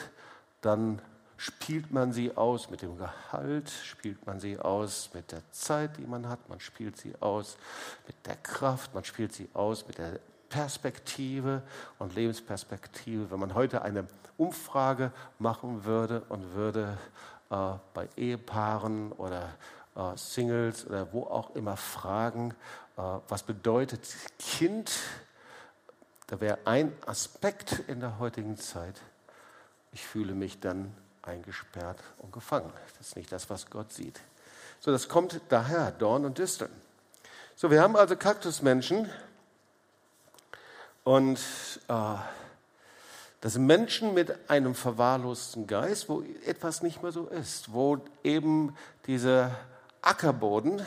[0.62, 1.00] dann
[1.36, 6.06] spielt man sie aus mit dem Gehalt, spielt man sie aus mit der Zeit, die
[6.06, 7.58] man hat, man spielt sie aus
[8.06, 10.18] mit der Kraft, man spielt sie aus mit der
[10.48, 11.62] Perspektive
[11.98, 13.30] und Lebensperspektive.
[13.30, 14.06] Wenn man heute eine
[14.38, 16.96] Umfrage machen würde und würde
[17.50, 19.50] äh, bei Ehepaaren oder
[19.96, 22.54] äh, Singles oder wo auch immer fragen,
[22.96, 24.00] äh, was bedeutet
[24.38, 24.92] Kind,
[26.26, 29.00] da wäre ein Aspekt in der heutigen Zeit,
[29.92, 32.72] ich fühle mich dann eingesperrt und gefangen.
[32.98, 34.20] Das ist nicht das, was Gott sieht.
[34.80, 36.70] So, das kommt daher, Dorn und Disteln.
[37.56, 39.08] So, wir haben also Kaktusmenschen
[41.04, 41.38] und
[41.88, 42.16] äh,
[43.40, 48.74] das sind Menschen mit einem verwahrlosten Geist, wo etwas nicht mehr so ist, wo eben
[49.06, 49.54] dieser
[50.00, 50.82] Ackerboden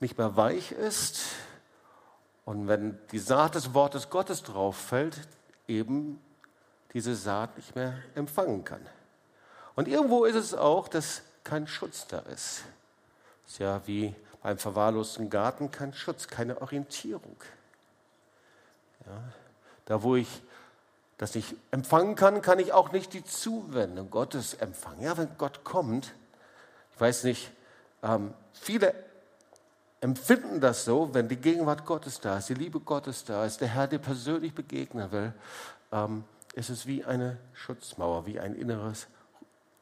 [0.00, 1.20] nicht mehr weich ist
[2.50, 5.16] und wenn die Saat des Wortes Gottes drauf fällt,
[5.68, 6.20] eben
[6.92, 8.84] diese Saat nicht mehr empfangen kann.
[9.76, 12.64] Und irgendwo ist es auch, dass kein Schutz da ist.
[13.44, 17.36] Das ist ja wie beim verwahrlosten Garten kein Schutz, keine Orientierung.
[19.06, 19.22] Ja,
[19.84, 20.42] da, wo ich
[21.18, 25.02] das nicht empfangen kann, kann ich auch nicht die Zuwendung Gottes empfangen.
[25.02, 26.14] Ja, wenn Gott kommt,
[26.94, 27.52] ich weiß nicht,
[28.02, 28.92] ähm, viele
[30.00, 33.68] empfinden das so, wenn die Gegenwart Gottes da ist, die Liebe Gottes da ist, der
[33.68, 35.32] Herr dir persönlich begegnen will,
[35.92, 36.24] ähm,
[36.54, 39.06] ist es wie eine Schutzmauer, wie ein inneres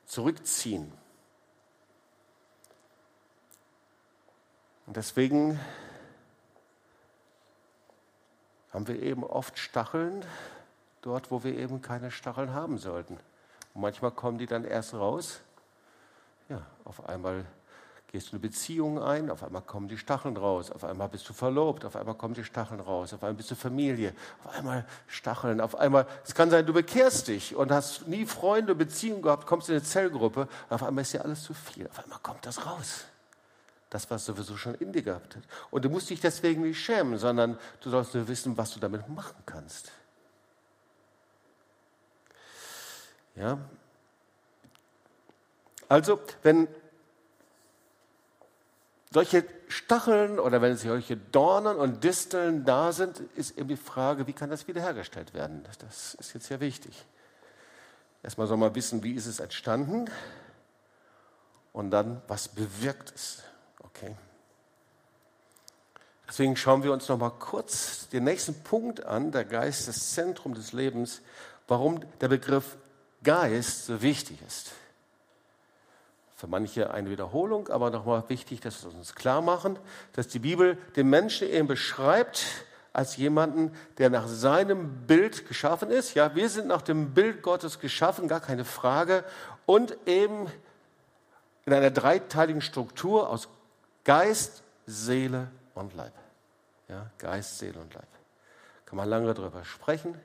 [0.06, 0.92] Zurückziehen.
[4.86, 5.60] Und deswegen
[8.72, 10.24] haben wir eben oft Stacheln
[11.02, 13.18] dort, wo wir eben keine Stacheln haben sollten.
[13.74, 15.40] Und manchmal kommen die dann erst raus.
[16.48, 17.44] Ja, auf einmal
[18.08, 21.34] gehst du eine Beziehung ein, auf einmal kommen die Stacheln raus, auf einmal bist du
[21.34, 25.60] verlobt, auf einmal kommen die Stacheln raus, auf einmal bist du Familie, auf einmal Stacheln,
[25.60, 29.68] auf einmal, es kann sein, du bekehrst dich und hast nie Freunde, Beziehungen gehabt, kommst
[29.68, 33.04] in eine Zellgruppe, auf einmal ist dir alles zu viel, auf einmal kommt das raus.
[33.90, 35.42] Das, was sowieso schon in dir gehabt hat.
[35.70, 39.08] Und du musst dich deswegen nicht schämen, sondern du sollst nur wissen, was du damit
[39.08, 39.92] machen kannst.
[43.34, 43.58] Ja?
[45.88, 46.68] Also, wenn
[49.12, 54.32] solche Stacheln oder wenn solche Dornen und Disteln da sind, ist eben die Frage, wie
[54.32, 55.64] kann das wiederhergestellt werden?
[55.78, 57.04] Das ist jetzt sehr wichtig.
[58.22, 60.10] Erstmal soll man wissen, wie ist es entstanden
[61.72, 63.42] und dann, was bewirkt es.
[63.84, 64.16] Okay.
[66.28, 70.52] Deswegen schauen wir uns noch mal kurz den nächsten Punkt an, der Geist, das Zentrum
[70.54, 71.22] des Lebens,
[71.66, 72.76] warum der Begriff
[73.22, 74.72] Geist so wichtig ist.
[76.38, 79.76] Für manche eine Wiederholung, aber nochmal wichtig, dass wir uns klar machen,
[80.12, 86.14] dass die Bibel den Menschen eben beschreibt als jemanden, der nach seinem Bild geschaffen ist.
[86.14, 89.24] Ja, wir sind nach dem Bild Gottes geschaffen, gar keine Frage.
[89.66, 90.46] Und eben
[91.66, 93.48] in einer dreiteiligen Struktur aus
[94.04, 96.14] Geist, Seele und Leib.
[96.86, 98.06] Ja, Geist, Seele und Leib.
[98.86, 100.16] Kann man lange darüber sprechen.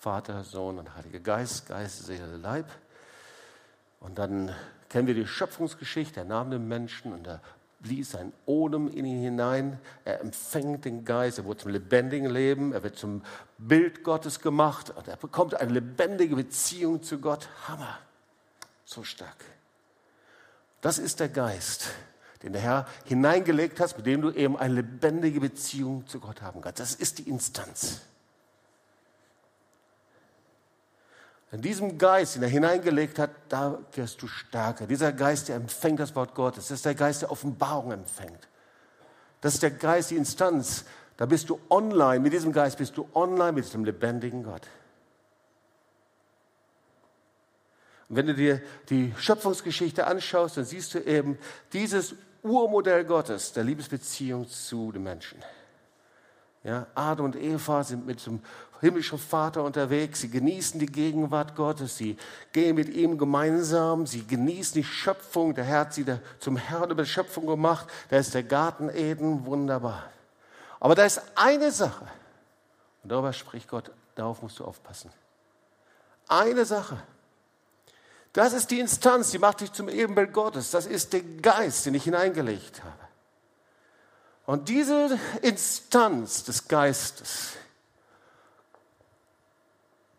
[0.00, 2.66] Vater, Sohn und Heiliger Geist, Geist, Seele, Leib.
[4.00, 4.52] Und dann
[4.88, 6.20] kennen wir die Schöpfungsgeschichte.
[6.20, 7.40] Er nahm den Menschen und er
[7.80, 9.78] blies sein Odem in ihn hinein.
[10.04, 11.38] Er empfängt den Geist.
[11.38, 12.72] Er wurde zum lebendigen Leben.
[12.72, 13.22] Er wird zum
[13.58, 14.90] Bild Gottes gemacht.
[14.90, 17.48] Und er bekommt eine lebendige Beziehung zu Gott.
[17.68, 17.98] Hammer.
[18.84, 19.44] So stark.
[20.80, 21.88] Das ist der Geist,
[22.42, 26.60] den der Herr hineingelegt hat, mit dem du eben eine lebendige Beziehung zu Gott haben
[26.60, 26.80] kannst.
[26.80, 28.02] Das ist die Instanz.
[31.50, 34.86] In diesem Geist, den er hineingelegt hat, da wirst du stärker.
[34.86, 36.68] Dieser Geist, der empfängt das Wort Gottes.
[36.68, 38.48] Das ist der Geist, der Offenbarung empfängt.
[39.40, 40.84] Das ist der Geist, die Instanz.
[41.16, 42.20] Da bist du online.
[42.20, 44.66] Mit diesem Geist bist du online mit dem lebendigen Gott.
[48.08, 51.38] Und wenn du dir die Schöpfungsgeschichte anschaust, dann siehst du eben
[51.72, 55.42] dieses Urmodell Gottes der Liebesbeziehung zu den Menschen.
[56.64, 58.40] Ja, Adam und Eva sind mit dem
[58.80, 62.16] himmlischen Vater unterwegs, sie genießen die Gegenwart Gottes, sie
[62.52, 66.04] gehen mit ihm gemeinsam, sie genießen die Schöpfung, der Herr hat sie
[66.38, 70.04] zum Herrn über die Schöpfung gemacht, da ist der Garten Eden, wunderbar.
[70.80, 72.06] Aber da ist eine Sache,
[73.02, 75.10] und darüber spricht Gott, darauf musst du aufpassen.
[76.28, 76.98] Eine Sache.
[78.32, 80.70] Das ist die Instanz, die macht dich zum Ebenbild Gottes.
[80.70, 83.08] Das ist der Geist, den ich hineingelegt habe.
[84.46, 87.52] Und diese Instanz des Geistes,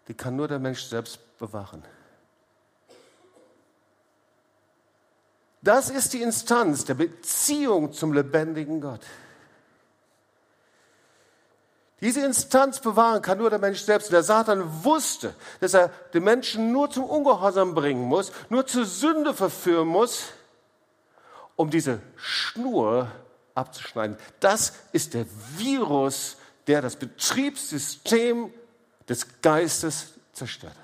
[0.10, 1.84] die kann nur der Mensch selbst bewahren.
[5.62, 9.01] Das ist die Instanz der Beziehung zum lebendigen Gott.
[12.01, 14.07] Diese Instanz bewahren kann nur der Mensch selbst.
[14.07, 18.86] Und der Satan wusste, dass er den Menschen nur zum Ungehorsam bringen muss, nur zur
[18.86, 20.28] Sünde verführen muss,
[21.55, 23.12] um diese Schnur
[23.53, 24.18] abzuschneiden.
[24.39, 25.26] Das ist der
[25.57, 26.38] Virus,
[26.68, 28.53] der das Betriebssystem
[29.10, 30.76] des Geistes zerstört.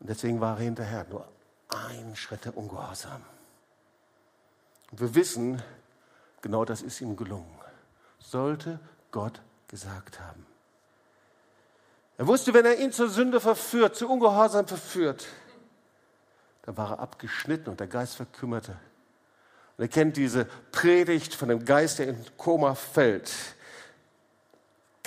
[0.00, 1.28] Und deswegen war er hinterher nur
[1.68, 3.22] ein Schritt der Ungehorsam.
[4.90, 5.62] Und wir wissen,
[6.40, 7.58] genau das ist ihm gelungen.
[8.18, 8.80] Sollte
[9.10, 10.46] Gott gesagt haben.
[12.16, 15.26] Er wusste, wenn er ihn zur Sünde verführt, zu Ungehorsam verführt,
[16.62, 18.72] dann war er abgeschnitten und der Geist verkümmerte.
[19.76, 23.30] Und er kennt diese Predigt von dem Geist, der in Koma fällt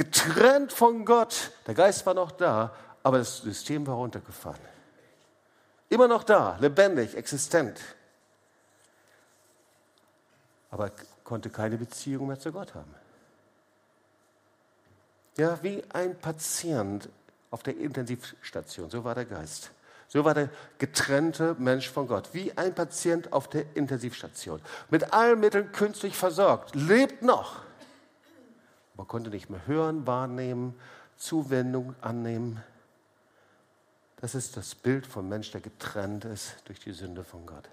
[0.02, 1.52] getrennt von Gott.
[1.68, 2.74] Der Geist war noch da,
[3.04, 4.60] aber das System war runtergefahren.
[5.90, 7.80] Immer noch da, lebendig, existent.
[10.72, 10.92] Aber
[11.24, 12.96] konnte keine Beziehung mehr zu Gott haben.
[15.38, 17.08] Ja, wie ein Patient
[17.52, 19.72] auf der Intensivstation, so war der Geist.
[20.08, 24.62] So war der getrennte Mensch von Gott, wie ein Patient auf der Intensivstation.
[24.90, 27.62] Mit allen Mitteln künstlich versorgt, lebt noch.
[29.02, 30.80] Man konnte nicht mehr hören, wahrnehmen,
[31.18, 32.64] Zuwendung annehmen.
[34.18, 37.68] Das ist das Bild vom Mensch, der getrennt ist durch die Sünde von Gott.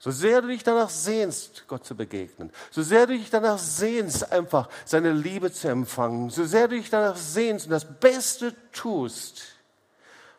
[0.00, 4.32] So sehr du dich danach sehnst, Gott zu begegnen, so sehr du dich danach sehnst,
[4.32, 9.44] einfach seine Liebe zu empfangen, so sehr du dich danach sehnst und das Beste tust,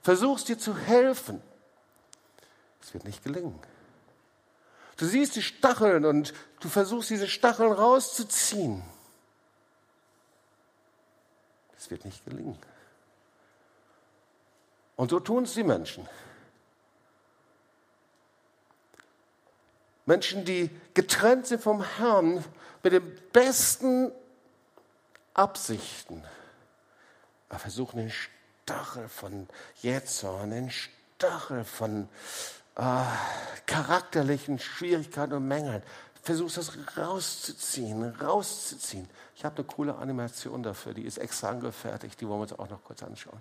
[0.01, 1.41] versuchst dir zu helfen,
[2.81, 3.57] es wird nicht gelingen.
[4.97, 8.83] Du siehst die Stacheln und du versuchst diese Stacheln rauszuziehen.
[11.89, 12.57] Wird nicht gelingen.
[14.95, 16.07] Und so tun es die Menschen.
[20.05, 22.43] Menschen, die getrennt sind vom Herrn
[22.81, 24.11] mit den besten
[25.33, 26.23] Absichten,
[27.49, 29.47] aber versuchen den Stachel von
[29.81, 32.09] Jähzorn, den Stachel von
[32.75, 33.03] äh,
[33.65, 35.83] charakterlichen Schwierigkeiten und Mängeln,
[36.27, 39.07] versuchst das rauszuziehen, rauszuziehen.
[39.33, 42.69] Ich habe eine coole Animation dafür, die ist extra angefertigt, die wollen wir uns auch
[42.69, 43.39] noch kurz anschauen.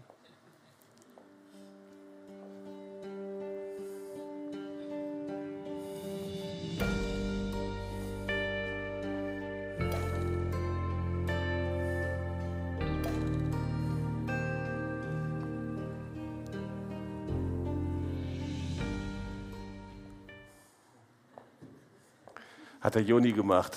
[22.86, 23.76] Hat der Joni gemacht.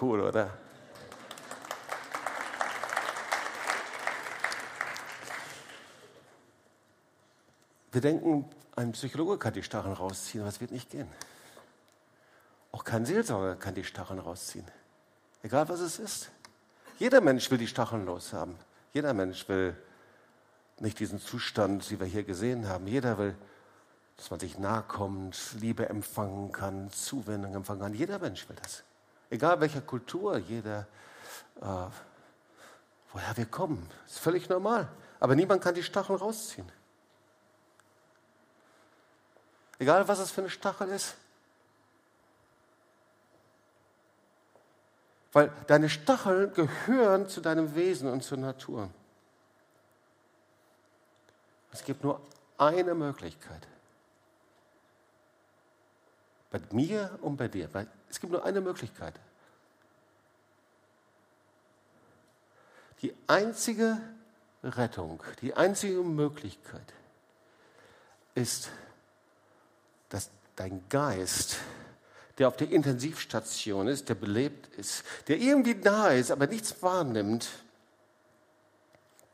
[0.00, 0.50] Cool, oder?
[7.92, 11.06] Wir denken, ein Psychologe kann die Stacheln rausziehen, aber es wird nicht gehen.
[12.72, 14.66] Auch kein Seelsorger kann die Stacheln rausziehen.
[15.44, 16.30] Egal was es ist.
[16.98, 18.56] Jeder Mensch will die Stacheln loshaben.
[18.92, 19.76] Jeder Mensch will
[20.80, 22.88] nicht diesen Zustand, wie wir hier gesehen haben.
[22.88, 23.36] Jeder will
[24.18, 27.94] dass man sich nahe kommt, Liebe empfangen kann, Zuwendung empfangen kann.
[27.94, 28.82] Jeder Mensch will das.
[29.30, 30.88] Egal welcher Kultur, jeder,
[31.60, 31.86] äh,
[33.12, 34.88] woher wir kommen, ist völlig normal.
[35.20, 36.70] Aber niemand kann die Stacheln rausziehen.
[39.78, 41.14] Egal was es für eine Stachel ist.
[45.32, 48.90] Weil deine Stacheln gehören zu deinem Wesen und zur Natur.
[51.70, 52.20] Es gibt nur
[52.56, 53.68] eine Möglichkeit.
[56.50, 57.72] Bei mir und bei dir.
[57.72, 59.14] Weil es gibt nur eine Möglichkeit.
[63.02, 63.98] Die einzige
[64.62, 66.92] Rettung, die einzige Möglichkeit
[68.34, 68.70] ist,
[70.08, 71.58] dass dein Geist,
[72.38, 77.48] der auf der Intensivstation ist, der belebt ist, der irgendwie nahe ist, aber nichts wahrnimmt,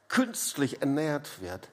[0.08, 1.68] künstlich ernährt wird,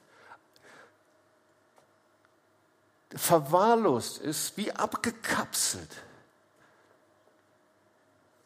[3.16, 5.89] verwahrlost ist, wie abgekapselt.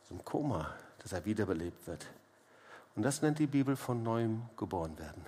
[0.09, 2.05] So ein Koma, dass er wiederbelebt wird.
[2.95, 5.25] Und das nennt die Bibel von neuem geboren werden.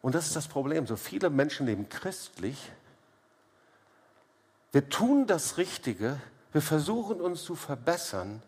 [0.00, 0.86] Und das ist das Problem.
[0.86, 2.72] So viele Menschen leben christlich.
[4.72, 6.20] Wir tun das Richtige,
[6.52, 8.42] wir versuchen uns zu verbessern,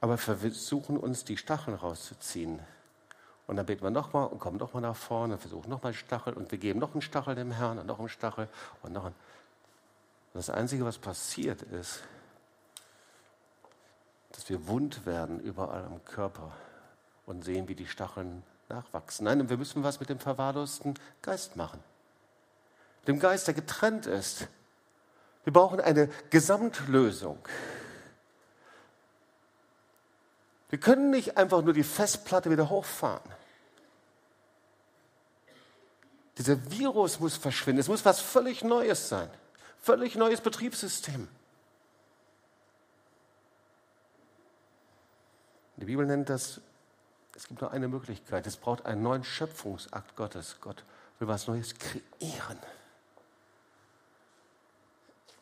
[0.00, 2.58] aber versuchen uns die Stacheln rauszuziehen.
[3.50, 6.52] Und dann beten wir nochmal und kommen nochmal nach vorne, versuchen nochmal einen Stachel und
[6.52, 8.48] wir geben noch einen Stachel dem Herrn und noch einen Stachel
[8.84, 9.14] und noch einen.
[10.32, 12.04] Und das Einzige, was passiert ist,
[14.30, 16.52] dass wir wund werden überall am Körper
[17.26, 19.24] und sehen, wie die Stacheln nachwachsen.
[19.24, 21.82] Nein, wir müssen was mit dem verwahrlosten Geist machen.
[23.08, 24.46] Dem Geist, der getrennt ist.
[25.42, 27.40] Wir brauchen eine Gesamtlösung.
[30.68, 33.39] Wir können nicht einfach nur die Festplatte wieder hochfahren.
[36.40, 37.80] Dieser Virus muss verschwinden.
[37.80, 39.28] Es muss was völlig Neues sein.
[39.82, 41.28] Völlig neues Betriebssystem.
[45.76, 46.62] Die Bibel nennt das,
[47.36, 48.46] es gibt nur eine Möglichkeit.
[48.46, 50.56] Es braucht einen neuen Schöpfungsakt Gottes.
[50.62, 50.82] Gott
[51.18, 52.58] will was Neues kreieren.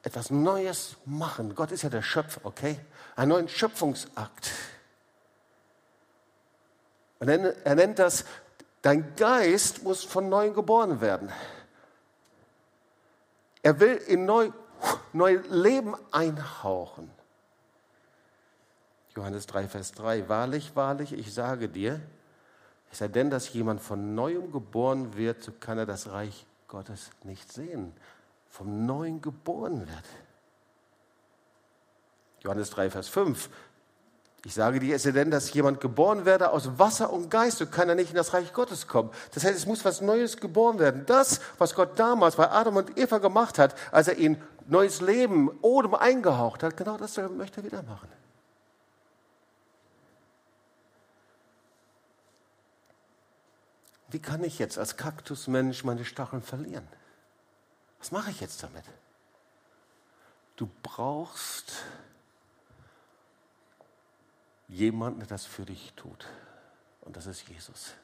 [0.02, 1.54] Etwas Neues machen.
[1.54, 2.76] Gott ist ja der Schöpfer, okay?
[3.14, 4.50] Einen neuen Schöpfungsakt.
[7.20, 8.24] Er nennt das
[8.88, 11.30] Dein Geist muss von neuem geboren werden.
[13.62, 14.50] Er will in neu,
[15.12, 17.10] neu Leben einhauchen.
[19.14, 20.30] Johannes 3, Vers 3.
[20.30, 22.00] Wahrlich, wahrlich, ich sage dir,
[22.90, 27.10] es sei denn, dass jemand von neuem geboren wird, so kann er das Reich Gottes
[27.24, 27.92] nicht sehen.
[28.48, 30.04] Vom Neuen geboren wird.
[32.40, 33.50] Johannes 3, Vers 5.
[34.48, 37.66] Ich sage dir, es sei denn, dass jemand geboren werde aus Wasser und Geist, so
[37.66, 39.10] kann er nicht in das Reich Gottes kommen.
[39.34, 41.04] Das heißt, es muss was Neues geboren werden.
[41.04, 45.50] Das, was Gott damals bei Adam und Eva gemacht hat, als er ihnen neues Leben,
[45.60, 48.08] Odem eingehaucht hat, genau das möchte er wieder machen.
[54.08, 56.88] Wie kann ich jetzt als Kaktusmensch meine Stacheln verlieren?
[57.98, 58.84] Was mache ich jetzt damit?
[60.56, 61.74] Du brauchst
[64.68, 66.26] jemanden, der das für dich tut.
[67.00, 67.94] Und das ist Jesus.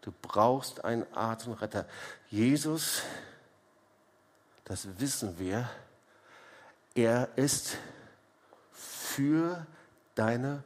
[0.00, 1.48] Du brauchst einen Arzt.
[2.30, 3.02] Jesus,
[4.64, 5.68] das wissen wir,
[6.94, 7.76] er ist
[8.72, 9.66] für
[10.14, 10.64] deine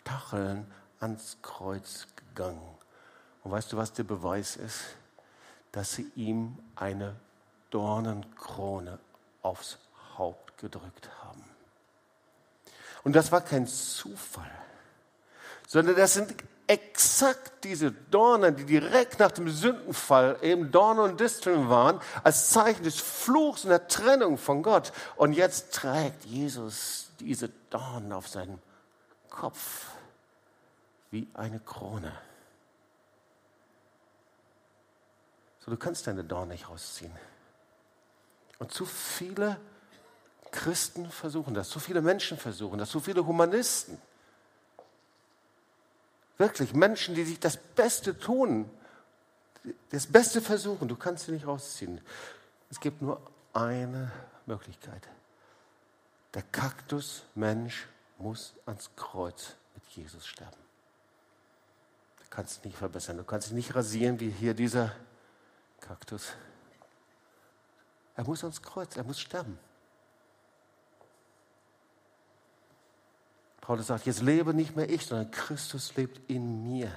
[0.00, 2.76] Stacheln ans Kreuz gegangen.
[3.42, 4.80] Und weißt du, was der Beweis ist?
[5.72, 7.16] Dass sie ihm eine
[7.70, 8.98] Dornenkrone
[9.42, 9.78] aufs
[10.16, 11.25] Haupt gedrückt haben.
[13.06, 14.50] Und das war kein Zufall,
[15.68, 16.34] sondern das sind
[16.66, 22.82] exakt diese Dornen, die direkt nach dem Sündenfall eben Dornen und Disteln waren, als Zeichen
[22.82, 24.92] des Fluchs und der Trennung von Gott.
[25.14, 28.58] Und jetzt trägt Jesus diese Dornen auf seinem
[29.30, 29.84] Kopf
[31.12, 32.12] wie eine Krone.
[35.60, 37.12] So, du kannst deine Dornen nicht rausziehen.
[38.58, 39.60] Und zu viele
[40.56, 43.98] Christen versuchen das, zu viele Menschen versuchen das, zu viele Humanisten.
[46.38, 48.68] Wirklich Menschen, die sich das Beste tun,
[49.90, 52.00] das Beste versuchen, du kannst sie nicht rausziehen.
[52.70, 53.20] Es gibt nur
[53.52, 54.10] eine
[54.46, 55.06] Möglichkeit.
[56.32, 57.86] Der Kaktusmensch
[58.18, 60.56] muss ans Kreuz mit Jesus sterben.
[62.18, 64.92] Du kannst es nicht verbessern, du kannst dich nicht rasieren wie hier dieser
[65.80, 66.32] Kaktus.
[68.16, 69.58] Er muss ans Kreuz, er muss sterben.
[73.66, 76.88] Paulus sagt, jetzt lebe nicht mehr ich, sondern Christus lebt in mir.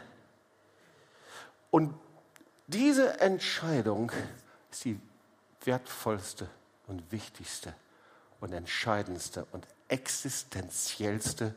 [1.71, 1.95] Und
[2.67, 4.11] diese Entscheidung
[4.69, 4.99] ist die
[5.63, 6.47] wertvollste
[6.85, 7.73] und wichtigste
[8.39, 11.55] und entscheidendste und existenziellste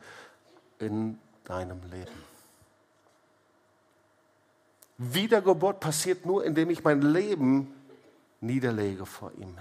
[0.78, 2.24] in deinem Leben.
[4.96, 7.74] Wiedergeburt passiert nur, indem ich mein Leben
[8.40, 9.58] niederlege vor ihm.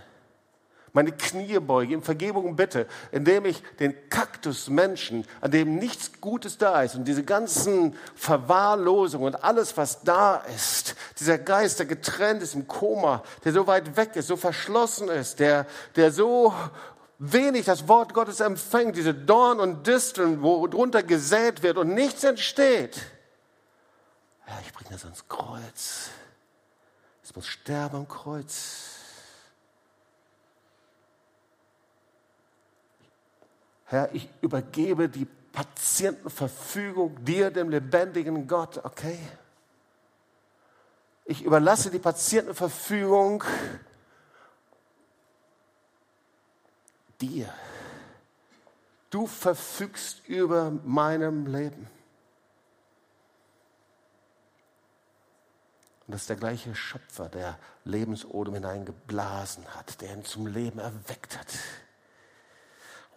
[0.94, 6.84] Meine Knie beuge, ihm Vergebung bitte, indem ich den Kaktusmenschen, an dem nichts Gutes da
[6.84, 12.56] ist und diese ganzen Verwahrlosungen und alles, was da ist, dieser Geist, der getrennt ist
[12.56, 15.66] im Koma, der so weit weg ist, so verschlossen ist, der,
[15.96, 16.54] der so
[17.20, 22.26] wenig das Wort Gottes empfängt, diese Dorn und Disteln, wo drunter gesät wird und nichts
[22.26, 22.98] entsteht.
[24.46, 26.10] Ja, ich bringe das ans Kreuz.
[27.24, 29.01] Es muss sterben am Kreuz.
[33.92, 39.20] Herr, ich übergebe die Patientenverfügung dir, dem lebendigen Gott, okay?
[41.26, 43.44] Ich überlasse die Patientenverfügung
[47.20, 47.54] dir.
[49.10, 51.90] Du verfügst über meinem Leben.
[56.08, 61.38] Und das ist der gleiche Schöpfer, der Lebensodem hineingeblasen hat, der ihn zum Leben erweckt
[61.38, 61.48] hat.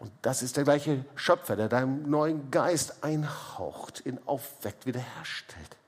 [0.04, 5.78] Und das ist der gleiche Schöpfer, der deinem neuen Geist einhaucht, ihn aufweckt, wiederherstellt.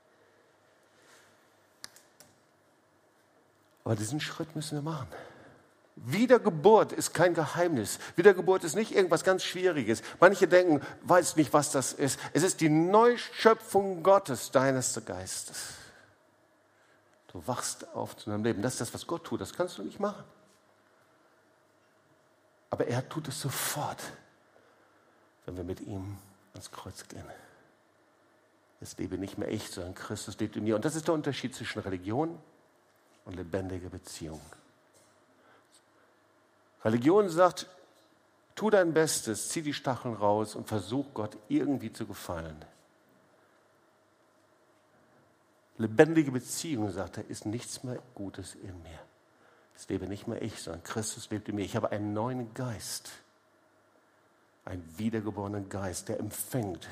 [3.83, 5.05] Aber diesen Schritt müssen wir machen.
[5.97, 7.99] Wiedergeburt ist kein Geheimnis.
[8.15, 10.01] Wiedergeburt ist nicht irgendwas ganz Schwieriges.
[10.19, 12.19] Manche denken, weiß nicht, was das ist.
[12.33, 15.75] Es ist die Neuschöpfung Gottes, deines Geistes.
[17.31, 18.63] Du wachst auf zu deinem Leben.
[18.63, 19.41] Das ist das, was Gott tut.
[19.41, 20.23] Das kannst du nicht machen.
[22.69, 24.03] Aber er tut es sofort,
[25.45, 26.17] wenn wir mit ihm
[26.53, 27.25] ans Kreuz gehen.
[28.79, 30.75] Es lebe nicht mehr ich, sondern Christus lebt in mir.
[30.75, 32.37] Und das ist der Unterschied zwischen Religion
[33.25, 34.41] und lebendiger Beziehung.
[36.83, 37.67] Religion sagt,
[38.55, 42.63] tu dein Bestes, zieh die Stacheln raus und versuch Gott irgendwie zu gefallen.
[45.77, 48.99] Lebendige Beziehung, sagt er, ist nichts mehr Gutes in mir.
[49.77, 51.63] Es lebe nicht mehr ich, sondern Christus lebt in mir.
[51.63, 53.11] Ich habe einen neuen Geist,
[54.65, 56.87] einen wiedergeborenen Geist, der empfängt.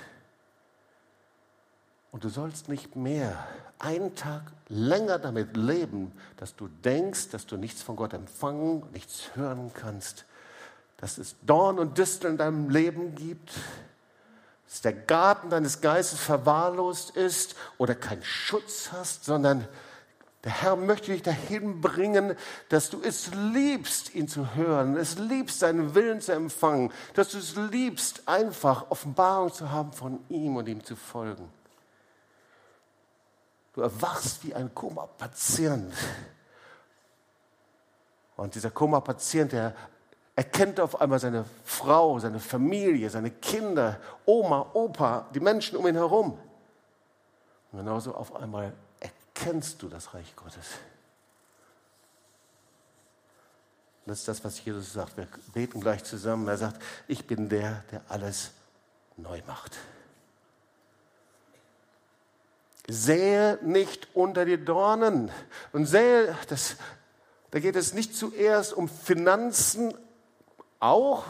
[2.12, 3.46] Und du sollst nicht mehr
[3.80, 9.36] einen Tag länger damit leben, dass du denkst, dass du nichts von Gott empfangen, nichts
[9.36, 10.26] hören kannst,
[10.98, 13.52] dass es Dorn und Disteln in deinem Leben gibt,
[14.70, 19.68] dass der Garten deines Geistes verwahrlost ist oder keinen Schutz hast, sondern
[20.46, 22.36] der Herr möchte dich dahin bringen,
[22.70, 27.39] dass du es liebst, ihn zu hören, es liebst, seinen Willen zu empfangen, dass du
[27.39, 31.52] es liebst, einfach Offenbarung zu haben von ihm und ihm zu folgen.
[33.74, 35.91] Du erwachst wie ein Koma-Patient.
[38.38, 39.76] Und dieser Koma-Patient, der
[40.36, 45.96] erkennt auf einmal seine Frau, seine Familie, seine Kinder, Oma, Opa, die Menschen um ihn
[45.96, 46.38] herum.
[47.72, 48.74] Und genauso auf einmal
[49.36, 50.66] kennst du das Reich Gottes?
[54.08, 55.18] Das ist das, was Jesus sagt.
[55.18, 56.48] Wir beten gleich zusammen.
[56.48, 58.52] Er sagt, ich bin der, der alles
[59.18, 59.78] neu macht.
[62.88, 65.32] Sähe nicht unter die Dornen
[65.74, 66.76] und sähe, das,
[67.50, 69.96] da geht es nicht zuerst um Finanzen,
[70.80, 71.26] auch,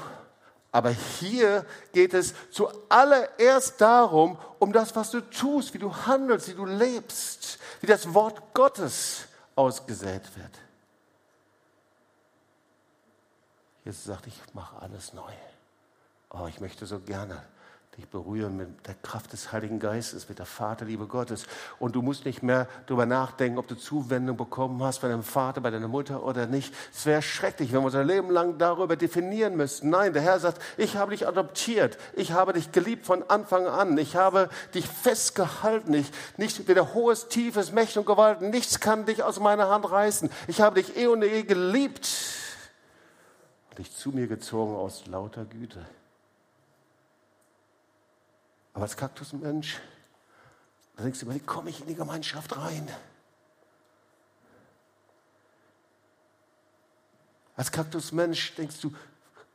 [0.75, 6.53] Aber hier geht es zuallererst darum, um das, was du tust, wie du handelst, wie
[6.53, 9.23] du lebst, wie das Wort Gottes
[9.55, 10.51] ausgesät wird.
[13.85, 15.31] Jesus sagt, ich mache alles neu.
[16.29, 17.41] Oh, ich möchte so gerne
[17.97, 21.45] dich berühren mit der Kraft des Heiligen Geistes, mit der Vaterliebe Gottes.
[21.79, 25.61] Und du musst nicht mehr darüber nachdenken, ob du Zuwendung bekommen hast bei deinem Vater,
[25.61, 26.73] bei deiner Mutter oder nicht.
[26.93, 29.89] Es wäre schrecklich, wenn wir unser Leben lang darüber definieren müssten.
[29.89, 31.97] Nein, der Herr sagt, ich habe dich adoptiert.
[32.15, 33.97] Ich habe dich geliebt von Anfang an.
[33.97, 35.93] Ich habe dich festgehalten.
[35.93, 38.41] Ich, nicht weder hohes, tiefes, Mächte und Gewalt.
[38.41, 40.29] Nichts kann dich aus meiner Hand reißen.
[40.47, 42.09] Ich habe dich eh und eh geliebt.
[43.69, 45.85] Und dich zu mir gezogen aus lauter Güte.
[48.75, 49.79] Aber als Kaktusmensch,
[50.97, 52.89] da denkst du immer, wie komme ich in die Gemeinschaft rein?
[57.55, 58.93] Als Kaktusmensch denkst du,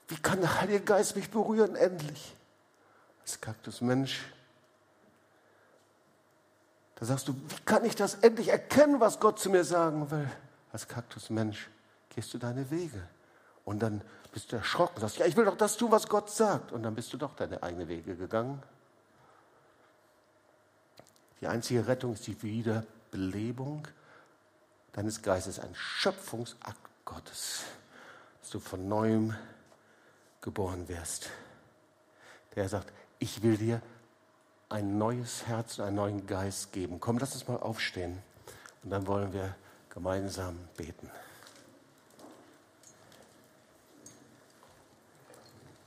[0.08, 2.34] wie kann der Heilige Geist mich berühren endlich?
[3.20, 4.22] Als Kaktusmensch,
[6.94, 10.30] da sagst du, wie kann ich das endlich erkennen, was Gott zu mir sagen will?
[10.72, 11.68] Als Kaktusmensch
[12.08, 13.06] gehst du deine Wege
[13.66, 14.00] und dann
[14.32, 16.72] bist du erschrocken, sagst, ja, ich will doch das tun, was Gott sagt.
[16.72, 18.62] Und dann bist du doch deine eigenen Wege gegangen.
[21.41, 23.86] Die einzige Rettung ist die Wiederbelebung
[24.93, 27.64] deines Geistes, ein Schöpfungsakt Gottes,
[28.41, 29.34] dass du von neuem
[30.41, 31.30] geboren wirst.
[32.55, 33.80] Der sagt, ich will dir
[34.68, 37.01] ein neues Herz und einen neuen Geist geben.
[37.01, 38.22] Komm, lass uns mal aufstehen
[38.82, 39.55] und dann wollen wir
[39.88, 41.11] gemeinsam beten.